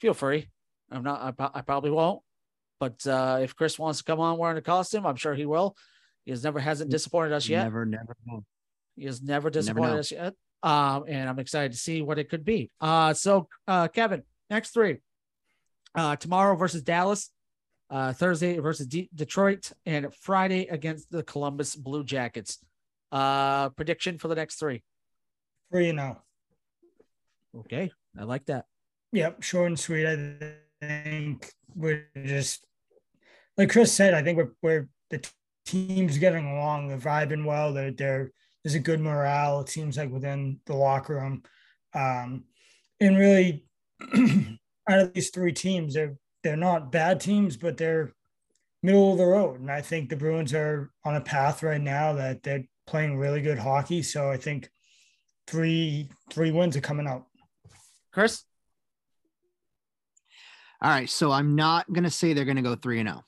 feel 0.00 0.14
free. 0.14 0.48
I'm 0.90 1.02
not, 1.02 1.34
I, 1.38 1.50
I 1.54 1.60
probably 1.62 1.90
won't. 1.90 2.22
But 2.78 3.06
uh, 3.06 3.40
if 3.42 3.56
Chris 3.56 3.78
wants 3.78 3.98
to 3.98 4.04
come 4.04 4.20
on 4.20 4.38
wearing 4.38 4.58
a 4.58 4.62
costume, 4.62 5.06
I'm 5.06 5.16
sure 5.16 5.34
he 5.34 5.46
will. 5.46 5.76
He 6.24 6.30
has 6.30 6.42
never 6.42 6.58
hasn't 6.58 6.90
disappointed 6.90 7.32
us 7.32 7.48
yet. 7.48 7.64
Never, 7.64 7.86
never. 7.86 8.16
Know. 8.26 8.44
He 8.96 9.04
has 9.04 9.22
never 9.22 9.50
disappointed 9.50 9.88
never 9.88 10.00
us 10.00 10.10
yet. 10.10 10.34
Um, 10.62 11.04
and 11.06 11.28
I'm 11.28 11.38
excited 11.38 11.72
to 11.72 11.78
see 11.78 12.02
what 12.02 12.18
it 12.18 12.28
could 12.28 12.44
be. 12.44 12.70
Uh, 12.80 13.14
so 13.14 13.48
uh, 13.68 13.88
Kevin, 13.88 14.22
next 14.50 14.70
three. 14.70 14.98
Uh, 15.94 16.16
tomorrow 16.16 16.56
versus 16.56 16.82
Dallas, 16.82 17.30
uh, 17.88 18.12
Thursday 18.12 18.58
versus 18.58 18.86
D- 18.86 19.08
Detroit, 19.14 19.72
and 19.86 20.12
Friday 20.14 20.66
against 20.66 21.10
the 21.10 21.22
Columbus 21.22 21.74
Blue 21.74 22.04
Jackets. 22.04 22.58
Uh, 23.12 23.68
prediction 23.70 24.18
for 24.18 24.28
the 24.28 24.34
next 24.34 24.56
three. 24.56 24.82
Three 25.70 25.88
and 25.88 25.96
now. 25.96 26.22
Okay, 27.56 27.90
I 28.18 28.24
like 28.24 28.46
that. 28.46 28.66
Yep, 29.12 29.42
short 29.42 29.68
and 29.68 29.78
sweet. 29.78 30.06
I 30.06 30.38
think 30.80 31.52
we're 31.74 32.06
just 32.24 32.66
like 33.56 33.70
Chris 33.70 33.92
said. 33.92 34.14
I 34.14 34.22
think 34.22 34.38
we're 34.38 34.52
we're 34.62 34.88
the 35.10 35.26
team's 35.64 36.18
getting 36.18 36.46
along. 36.46 36.88
They're 36.88 36.98
vibing 36.98 37.44
well. 37.44 37.72
They're, 37.72 37.92
they're 37.92 38.30
there's 38.62 38.74
a 38.74 38.80
good 38.80 39.00
morale. 39.00 39.60
It 39.60 39.68
seems 39.68 39.96
like 39.96 40.10
within 40.10 40.60
the 40.66 40.74
locker 40.74 41.14
room, 41.14 41.42
um, 41.94 42.44
and 43.00 43.16
really, 43.16 43.64
out 44.88 44.98
of 44.98 45.14
these 45.14 45.30
three 45.30 45.52
teams, 45.52 45.94
they're 45.94 46.16
they're 46.42 46.56
not 46.56 46.92
bad 46.92 47.20
teams, 47.20 47.56
but 47.56 47.76
they're 47.76 48.12
middle 48.82 49.12
of 49.12 49.18
the 49.18 49.26
road. 49.26 49.60
And 49.60 49.70
I 49.70 49.80
think 49.80 50.08
the 50.08 50.16
Bruins 50.16 50.52
are 50.54 50.90
on 51.04 51.16
a 51.16 51.20
path 51.20 51.62
right 51.62 51.80
now 51.80 52.12
that 52.14 52.42
they're 52.42 52.64
playing 52.86 53.18
really 53.18 53.42
good 53.42 53.58
hockey. 53.58 54.02
So 54.02 54.30
I 54.30 54.36
think 54.36 54.70
three 55.46 56.08
three 56.30 56.50
wins 56.50 56.76
are 56.76 56.80
coming 56.80 57.06
out. 57.06 57.26
Chris. 58.12 58.44
All 60.82 60.90
right, 60.90 61.08
so 61.08 61.32
I'm 61.32 61.54
not 61.54 61.90
gonna 61.92 62.10
say 62.10 62.32
they're 62.32 62.44
gonna 62.44 62.62
go 62.62 62.74
three 62.74 63.00
and 63.00 63.08
zero. 63.08 63.20
Oh. 63.22 63.26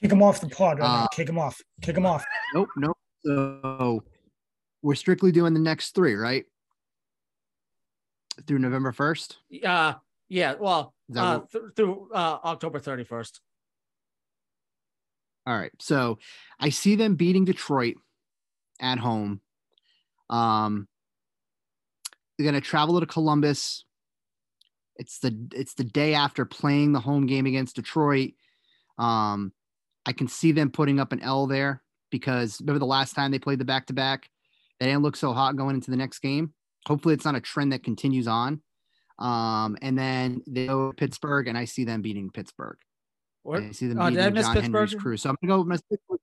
Kick 0.00 0.10
them 0.10 0.22
off 0.22 0.40
the 0.40 0.48
pod. 0.48 0.78
Right 0.78 1.04
uh, 1.04 1.06
Kick 1.08 1.26
them 1.26 1.38
off. 1.38 1.60
Kick 1.82 1.94
them 1.94 2.06
off. 2.06 2.24
Nope, 2.54 2.68
nope. 2.76 2.96
So 3.24 4.04
we're 4.82 4.94
strictly 4.94 5.32
doing 5.32 5.54
the 5.54 5.60
next 5.60 5.94
three, 5.94 6.14
right? 6.14 6.44
Through 8.46 8.60
November 8.60 8.92
first. 8.92 9.38
Uh 9.64 9.94
yeah. 10.28 10.54
Well, 10.58 10.94
uh, 11.16 11.40
th- 11.50 11.64
through 11.74 12.10
uh, 12.12 12.38
October 12.44 12.78
thirty 12.78 13.04
first. 13.04 13.40
All 15.46 15.56
right. 15.56 15.72
So 15.80 16.18
I 16.60 16.68
see 16.68 16.94
them 16.94 17.16
beating 17.16 17.46
Detroit 17.46 17.96
at 18.80 18.98
home. 18.98 19.40
Um, 20.30 20.88
they're 22.36 22.46
gonna 22.46 22.60
travel 22.60 23.00
to 23.00 23.06
Columbus. 23.06 23.84
It's 24.96 25.18
the 25.20 25.48
it's 25.52 25.74
the 25.74 25.84
day 25.84 26.14
after 26.14 26.44
playing 26.44 26.92
the 26.92 27.00
home 27.00 27.26
game 27.26 27.46
against 27.46 27.76
Detroit. 27.76 28.32
Um, 28.98 29.52
I 30.06 30.12
can 30.12 30.28
see 30.28 30.52
them 30.52 30.70
putting 30.70 31.00
up 31.00 31.12
an 31.12 31.20
L 31.20 31.46
there 31.46 31.82
because 32.10 32.60
remember 32.60 32.78
the 32.78 32.86
last 32.86 33.14
time 33.14 33.30
they 33.30 33.38
played 33.38 33.58
the 33.58 33.64
back 33.64 33.86
to 33.86 33.92
back, 33.92 34.28
they 34.80 34.86
didn't 34.86 35.02
look 35.02 35.16
so 35.16 35.32
hot 35.32 35.56
going 35.56 35.74
into 35.74 35.90
the 35.90 35.96
next 35.96 36.20
game. 36.20 36.52
Hopefully, 36.86 37.14
it's 37.14 37.24
not 37.24 37.34
a 37.34 37.40
trend 37.40 37.72
that 37.72 37.82
continues 37.82 38.26
on. 38.26 38.62
Um, 39.18 39.76
and 39.82 39.98
then 39.98 40.42
they 40.46 40.66
go 40.66 40.90
to 40.90 40.96
Pittsburgh, 40.96 41.48
and 41.48 41.58
I 41.58 41.64
see 41.64 41.84
them 41.84 42.02
beating 42.02 42.30
Pittsburgh. 42.30 42.78
What? 43.42 43.62
I 43.62 43.72
see 43.72 43.88
them 43.88 44.00
oh, 44.00 44.10
beating 44.10 44.34
John 44.34 44.56
Henry's 44.56 44.94
crew. 44.94 45.16
So 45.16 45.30
I'm 45.30 45.36
gonna 45.42 45.62
go 45.62 45.68
with 45.68 46.20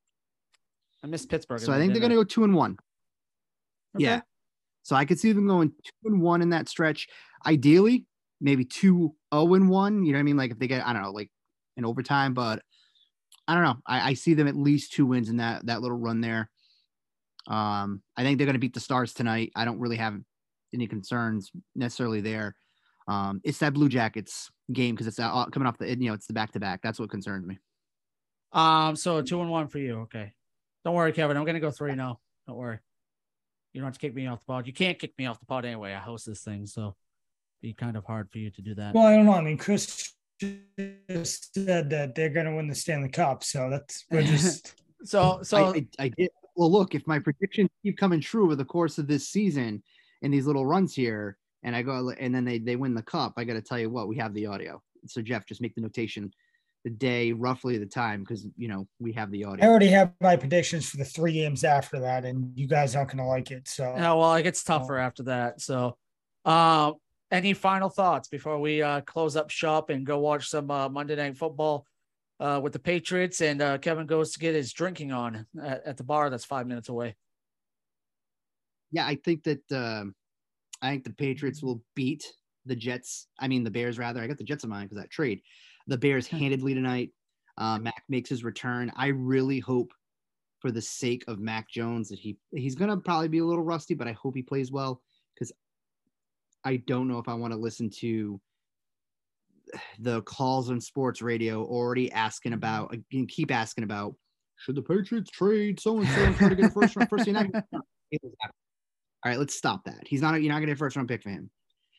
I 1.06 1.08
missed 1.08 1.30
Pittsburgh. 1.30 1.60
So 1.60 1.72
I 1.72 1.78
think 1.78 1.94
they're 1.94 2.00
going 2.00 2.10
to 2.10 2.16
go 2.16 2.24
two 2.24 2.44
and 2.44 2.56
one. 2.56 2.78
Okay. 3.96 4.06
Yeah. 4.06 4.22
So 4.82 4.96
I 4.96 5.06
could 5.06 5.20
see 5.20 5.34
them 5.34 5.48
going 5.48 5.70
two 5.70 5.92
and 6.06 6.20
one 6.20 6.42
in 6.42 6.50
that 6.50 6.68
stretch. 6.68 7.08
Ideally, 7.46 8.08
maybe 8.42 8.66
two 8.66 9.14
zero 9.32 9.54
and 9.54 9.70
one. 9.70 10.04
You 10.04 10.14
know 10.14 10.18
what 10.18 10.22
I 10.22 10.24
mean? 10.24 10.36
Like 10.36 10.52
if 10.52 10.58
they 10.58 10.68
get, 10.68 10.86
I 10.86 10.94
don't 10.94 11.04
know, 11.04 11.12
like 11.12 11.30
in 11.78 11.86
overtime, 11.86 12.34
but 12.34 12.64
I 13.48 13.54
don't 13.54 13.64
know. 13.64 13.78
I, 13.86 14.10
I 14.10 14.14
see 14.16 14.34
them 14.34 14.48
at 14.48 14.56
least 14.56 14.94
two 14.94 15.06
wins 15.06 15.30
in 15.30 15.38
that 15.38 15.68
that 15.68 15.82
little 15.82 15.98
run 15.98 16.22
there. 16.22 16.50
Um, 17.48 18.02
I 18.18 18.24
think 18.24 18.40
they're 18.40 18.48
going 18.48 18.56
to 18.56 18.60
beat 18.60 18.74
the 18.74 18.80
Stars 18.80 19.14
tonight. 19.14 19.52
I 19.56 19.64
don't 19.64 19.80
really 19.80 19.98
have 19.98 20.20
any 20.74 20.88
concerns 20.88 21.52
necessarily 21.76 22.22
there. 22.22 22.56
Um, 23.08 23.42
it's 23.44 23.60
that 23.60 23.76
Blue 23.76 23.90
Jackets 23.90 24.50
game 24.74 24.96
because 24.96 25.06
it's 25.06 25.20
uh, 25.20 25.46
coming 25.52 25.68
off 25.68 25.78
the 25.78 25.88
you 25.88 26.08
know 26.08 26.14
it's 26.14 26.26
the 26.26 26.34
back 26.34 26.52
to 26.54 26.60
back. 26.60 26.82
That's 26.82 27.00
what 27.00 27.12
concerns 27.12 27.46
me. 27.46 27.60
Um, 28.54 28.96
so 28.96 29.22
two 29.22 29.40
and 29.42 29.52
one 29.52 29.68
for 29.68 29.78
you. 29.78 30.00
Okay. 30.02 30.34
Don't 30.86 30.94
worry, 30.94 31.12
Kevin. 31.12 31.36
I'm 31.36 31.44
going 31.44 31.56
to 31.56 31.60
go 31.60 31.72
three 31.72 31.96
now. 31.96 32.20
Oh. 32.20 32.22
Don't 32.48 32.58
worry. 32.58 32.78
You 33.74 33.82
don't 33.82 33.88
have 33.88 33.96
to 33.96 34.00
kick 34.00 34.16
me 34.16 34.28
off 34.28 34.40
the 34.40 34.46
pod. 34.46 34.68
You 34.68 34.74
can't 34.74 34.98
kick 34.98 35.14
me 35.18 35.26
off 35.26 35.40
the 35.40 35.48
pod 35.48 35.66
anyway. 35.66 35.94
I 35.94 36.00
host 36.00 36.28
this 36.28 36.44
thing, 36.44 36.68
so 36.68 36.96
be 37.62 37.74
kind 37.74 37.98
of 37.98 38.06
hard 38.06 38.30
for 38.32 38.38
you 38.38 38.52
to 38.52 38.62
do 38.62 38.76
that. 38.76 38.94
Well, 38.94 39.06
I 39.06 39.16
don't 39.16 39.26
know. 39.26 39.34
I 39.34 39.42
mean, 39.42 39.58
Chris 39.58 40.14
just 40.40 41.54
said 41.56 41.90
that 41.90 42.14
they're 42.14 42.30
going 42.30 42.46
to 42.46 42.56
win 42.56 42.68
the 42.68 42.76
Stanley 42.76 43.10
Cup, 43.10 43.44
so 43.44 43.70
that's 43.70 44.06
we're 44.12 44.22
just 44.24 44.76
so 45.04 45.40
so. 45.42 45.74
I, 45.74 45.78
I, 45.78 45.88
I 46.00 46.10
did. 46.10 46.30
Well, 46.56 46.72
look, 46.72 46.96
if 46.96 47.06
my 47.06 47.20
predictions 47.20 47.70
keep 47.84 47.98
coming 47.98 48.22
true 48.22 48.46
over 48.46 48.56
the 48.56 48.64
course 48.64 48.98
of 48.98 49.08
this 49.08 49.28
season 49.28 49.84
and 50.22 50.34
these 50.34 50.46
little 50.46 50.66
runs 50.66 50.94
here, 50.94 51.38
and 51.64 51.76
I 51.76 51.82
go 51.82 52.12
and 52.12 52.34
then 52.34 52.46
they 52.46 52.60
they 52.60 52.76
win 52.76 52.94
the 52.94 53.02
cup, 53.02 53.34
I 53.38 53.44
got 53.44 53.54
to 53.54 53.62
tell 53.62 53.80
you 53.80 53.90
what, 53.90 54.08
we 54.08 54.18
have 54.18 54.34
the 54.34 54.46
audio. 54.46 54.82
So 55.08 55.22
Jeff, 55.22 55.46
just 55.46 55.62
make 55.62 55.76
the 55.76 55.82
notation 55.82 56.32
the 56.86 56.92
day, 56.92 57.32
roughly 57.32 57.80
the 57.80 57.86
time, 57.88 58.22
because 58.22 58.48
you 58.56 58.68
know 58.68 58.88
we 59.00 59.12
have 59.14 59.32
the 59.32 59.44
audio. 59.44 59.66
I 59.66 59.68
already 59.68 59.88
have 59.88 60.14
my 60.22 60.36
predictions 60.38 60.88
for 60.88 60.98
the 60.98 61.04
three 61.04 61.34
games 61.34 61.64
after 61.64 62.00
that, 62.00 62.26
and 62.26 62.52
you 62.56 62.68
guys 62.68 62.96
aren't 62.96 63.10
going 63.10 63.18
to 63.18 63.26
like 63.26 63.50
it. 63.50 63.68
So 63.68 63.84
yeah, 63.98 64.14
well, 64.14 64.36
it 64.36 64.44
gets 64.44 64.64
tougher 64.64 64.98
after 64.98 65.24
that. 65.24 65.60
So, 65.60 65.98
uh, 66.46 66.94
any 67.32 67.54
final 67.54 67.90
thoughts 67.90 68.28
before 68.28 68.60
we 68.60 68.84
uh, 68.84 69.02
close 69.02 69.36
up 69.36 69.50
shop 69.50 69.90
and 69.90 70.06
go 70.06 70.20
watch 70.20 70.48
some 70.48 70.70
uh, 70.70 70.88
Monday 70.88 71.16
Night 71.16 71.36
Football 71.36 71.88
uh, 72.40 72.60
with 72.62 72.72
the 72.72 72.80
Patriots? 72.80 73.42
And 73.42 73.64
uh, 73.64 73.80
Kevin 73.80 74.06
goes 74.06 74.34
to 74.34 74.40
get 74.40 74.54
his 74.54 74.72
drinking 74.72 75.12
on 75.12 75.48
at, 75.62 75.88
at 75.88 75.98
the 75.98 76.04
bar 76.04 76.30
that's 76.30 76.46
five 76.46 76.68
minutes 76.68 76.90
away. 76.90 77.16
Yeah, 78.92 79.08
I 79.08 79.16
think 79.16 79.44
that 79.46 79.72
uh, 79.72 80.04
I 80.84 80.92
think 80.92 81.04
the 81.04 81.14
Patriots 81.14 81.64
will 81.64 81.82
beat 81.96 82.32
the 82.68 82.76
Jets. 82.76 83.28
I 83.40 83.48
mean, 83.48 83.64
the 83.64 83.72
Bears 83.72 83.98
rather. 83.98 84.22
I 84.22 84.28
got 84.28 84.38
the 84.38 84.44
Jets 84.44 84.64
in 84.64 84.70
mind 84.70 84.88
because 84.90 85.02
that 85.02 85.10
trade 85.10 85.42
the 85.88 85.98
Bears 85.98 86.28
handedly 86.28 86.74
tonight. 86.74 87.12
Uh, 87.58 87.80
Mac 87.80 88.04
makes 88.10 88.30
his 88.30 88.44
return. 88.44 88.92
I 88.96 89.08
really 89.08 89.60
hope, 89.60 89.92
for 90.60 90.72
the 90.72 90.82
sake 90.82 91.24
of 91.28 91.40
Mac 91.40 91.70
Jones, 91.70 92.10
that 92.10 92.20
he 92.20 92.38
he's 92.52 92.76
gonna 92.76 92.98
probably 92.98 93.28
be 93.28 93.40
a 93.40 93.46
little 93.46 93.64
rusty, 93.64 93.94
but 93.94 94.08
I 94.08 94.14
hope 94.14 94.36
he 94.36 94.42
plays 94.42 94.72
well 94.72 95.02
because 95.34 95.52
I 96.64 96.78
don't 96.78 97.08
know 97.08 97.20
if 97.20 97.30
I 97.30 97.34
want 97.36 97.54
to 97.54 97.60
listen 97.60 97.90
to 98.02 98.40
the 100.00 100.22
calls 100.24 100.70
on 100.70 100.80
sports 100.80 101.22
radio 101.22 101.64
already 101.64 102.12
asking 102.12 102.54
about 102.54 102.96
keep 103.28 103.52
asking 103.52 103.84
about 103.84 104.16
should 104.58 104.76
the 104.76 104.82
Patriots 104.82 105.30
trade 105.32 105.80
so 105.80 105.98
and 105.98 106.08
so 106.08 106.24
and 106.24 106.36
try 106.36 106.50
to 106.50 106.56
get 106.56 106.66
a 106.66 106.70
first 106.70 106.96
round 106.96 107.10
first 107.10 107.28
round? 107.28 107.54
All 107.74 109.32
right, 109.32 109.40
let's 109.40 109.56
stop 109.56 109.84
that. 109.86 110.08
He's 110.08 110.22
not 110.22 110.42
you're 110.42 110.52
not 110.52 110.60
getting 110.60 110.74
a 110.74 110.78
first 110.78 110.96
round 110.96 111.08
pick 111.08 111.24
for 111.24 111.30
him. 111.30 111.50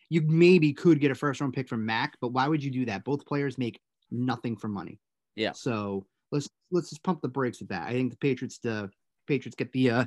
You 0.08 0.22
maybe 0.22 0.72
could 0.72 1.00
get 1.00 1.10
a 1.10 1.14
first 1.14 1.40
round 1.40 1.54
pick 1.54 1.68
from 1.68 1.84
Mac, 1.84 2.16
but 2.20 2.28
why 2.32 2.46
would 2.48 2.62
you 2.62 2.70
do 2.70 2.86
that? 2.86 3.04
Both 3.04 3.26
players 3.26 3.58
make 3.58 3.80
nothing 4.10 4.56
for 4.56 4.68
money. 4.68 5.00
Yeah. 5.34 5.52
So 5.52 6.06
let's 6.32 6.48
let's 6.70 6.90
just 6.90 7.02
pump 7.02 7.20
the 7.22 7.28
brakes 7.28 7.60
with 7.60 7.70
that. 7.70 7.88
I 7.88 7.92
think 7.92 8.10
the 8.10 8.18
Patriots 8.18 8.58
the 8.58 8.90
Patriots 9.26 9.56
get 9.56 9.72
the 9.72 9.90
uh 9.90 10.04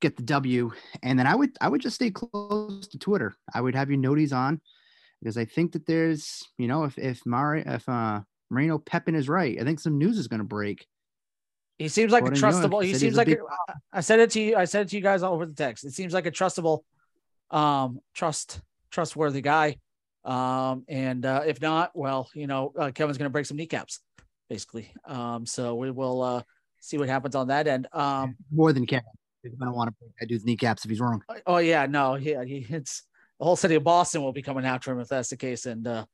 get 0.00 0.16
the 0.16 0.22
W. 0.24 0.72
And 1.02 1.18
then 1.18 1.26
I 1.26 1.34
would 1.34 1.56
I 1.60 1.68
would 1.68 1.80
just 1.80 1.96
stay 1.96 2.10
close 2.10 2.88
to 2.88 2.98
Twitter. 2.98 3.36
I 3.54 3.60
would 3.60 3.74
have 3.74 3.90
your 3.90 4.00
noties 4.00 4.32
on 4.32 4.60
because 5.20 5.36
I 5.36 5.44
think 5.44 5.72
that 5.72 5.86
there's, 5.86 6.42
you 6.58 6.68
know, 6.68 6.84
if 6.84 6.98
if 6.98 7.24
Mari 7.24 7.62
if 7.66 7.88
uh 7.88 8.20
Marino 8.50 8.78
Pepin 8.78 9.14
is 9.14 9.28
right, 9.28 9.60
I 9.60 9.64
think 9.64 9.80
some 9.80 9.98
news 9.98 10.18
is 10.18 10.28
gonna 10.28 10.44
break. 10.44 10.86
He 11.78 11.88
seems 11.88 12.10
like 12.10 12.24
a 12.24 12.30
trustable. 12.30 12.82
He 12.82 12.94
seems 12.94 13.16
like 13.16 13.28
a, 13.28 13.36
I 13.92 14.00
said 14.00 14.20
it 14.20 14.30
to 14.30 14.40
you. 14.40 14.56
I 14.56 14.64
said 14.64 14.82
it 14.82 14.88
to 14.90 14.96
you 14.96 15.02
guys 15.02 15.22
all 15.22 15.34
over 15.34 15.44
the 15.44 15.54
text. 15.54 15.84
It 15.84 15.92
seems 15.92 16.14
like 16.14 16.24
a 16.24 16.30
trustable, 16.30 16.80
um, 17.50 18.00
trust 18.14 18.62
trustworthy 18.96 19.42
guy. 19.42 19.76
Um, 20.24 20.84
and 20.88 21.24
uh, 21.24 21.42
if 21.46 21.60
not, 21.60 21.92
well, 21.94 22.30
you 22.34 22.46
know, 22.46 22.72
uh, 22.76 22.90
Kevin's 22.92 23.18
going 23.18 23.26
to 23.26 23.32
break 23.32 23.44
some 23.44 23.58
kneecaps, 23.58 24.00
basically. 24.48 24.90
Um, 25.04 25.44
so 25.44 25.74
we 25.74 25.90
will 25.90 26.22
uh, 26.22 26.42
see 26.80 26.96
what 26.96 27.08
happens 27.08 27.34
on 27.34 27.48
that 27.48 27.68
end. 27.68 27.86
Um, 27.92 28.36
more 28.50 28.72
than 28.72 28.86
Kevin. 28.86 29.04
He's 29.42 29.54
going 29.54 29.70
to 29.70 29.76
want 29.76 29.88
to 29.88 29.94
break 30.00 30.12
that 30.18 30.28
dude's 30.28 30.44
kneecaps 30.44 30.84
if 30.84 30.90
he's 30.90 30.98
wrong. 30.98 31.22
Oh 31.46 31.58
yeah, 31.58 31.86
no, 31.86 32.16
yeah, 32.16 32.42
he, 32.42 32.66
it's 32.70 33.02
the 33.38 33.44
whole 33.44 33.54
city 33.54 33.76
of 33.76 33.84
Boston 33.84 34.22
will 34.22 34.32
be 34.32 34.42
coming 34.42 34.64
after 34.64 34.90
him 34.90 34.98
if 34.98 35.08
that's 35.08 35.28
the 35.28 35.36
case, 35.36 35.66
and 35.66 35.86
uh, 35.86 36.06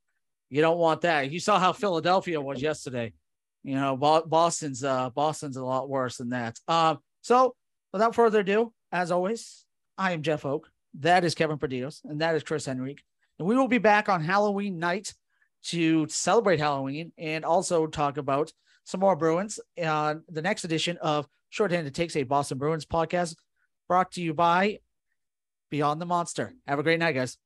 you 0.51 0.61
don't 0.61 0.77
want 0.77 1.03
that. 1.03 1.31
You 1.31 1.41
saw 1.41 1.59
how 1.59 1.73
Philadelphia 1.73 2.41
was 2.41 2.61
yesterday. 2.61 3.15
You 3.63 3.77
know, 3.77 3.97
Boston's 3.97 4.83
uh, 4.83 5.09
Boston's 5.11 5.57
a 5.57 5.65
lot 5.65 5.89
worse 5.89 6.17
than 6.17 6.31
that. 6.31 6.59
Um, 6.67 6.99
so 7.23 7.55
without 7.93 8.15
further 8.15 8.41
ado, 8.41 8.73
as 8.91 9.13
always, 9.13 9.65
I 9.97 10.13
am 10.13 10.23
Jeff 10.23 10.45
Oak. 10.45 10.69
That 11.01 11.25
is 11.25 11.35
Kevin 11.35 11.59
Perdidos, 11.59 12.01
and 12.05 12.21
that 12.21 12.35
is 12.35 12.43
Chris 12.43 12.69
Henrique. 12.69 13.03
And 13.39 13.49
we 13.49 13.57
will 13.57 13.69
be 13.69 13.79
back 13.79 14.09
on 14.09 14.23
Halloween 14.23 14.79
night 14.79 15.15
to 15.65 16.07
celebrate 16.09 16.61
Halloween 16.61 17.13
and 17.17 17.45
also 17.45 17.87
talk 17.87 18.17
about 18.17 18.53
some 18.85 19.01
more 19.01 19.17
Bruins 19.17 19.61
on 19.83 20.25
the 20.29 20.43
next 20.43 20.65
edition 20.65 20.99
of 20.99 21.27
Shorthanded 21.51 21.95
Takes, 21.95 22.17
a 22.17 22.25
Boston 22.25 22.59
Bruins 22.59 22.85
podcast 22.85 23.37
brought 23.89 24.13
to 24.13 24.23
you 24.23 24.35
by 24.35 24.81
Beyond 25.71 26.01
the 26.01 26.07
Monster. 26.07 26.53
Have 26.67 26.79
a 26.79 26.83
great 26.83 26.99
night, 26.99 27.13
guys. 27.13 27.39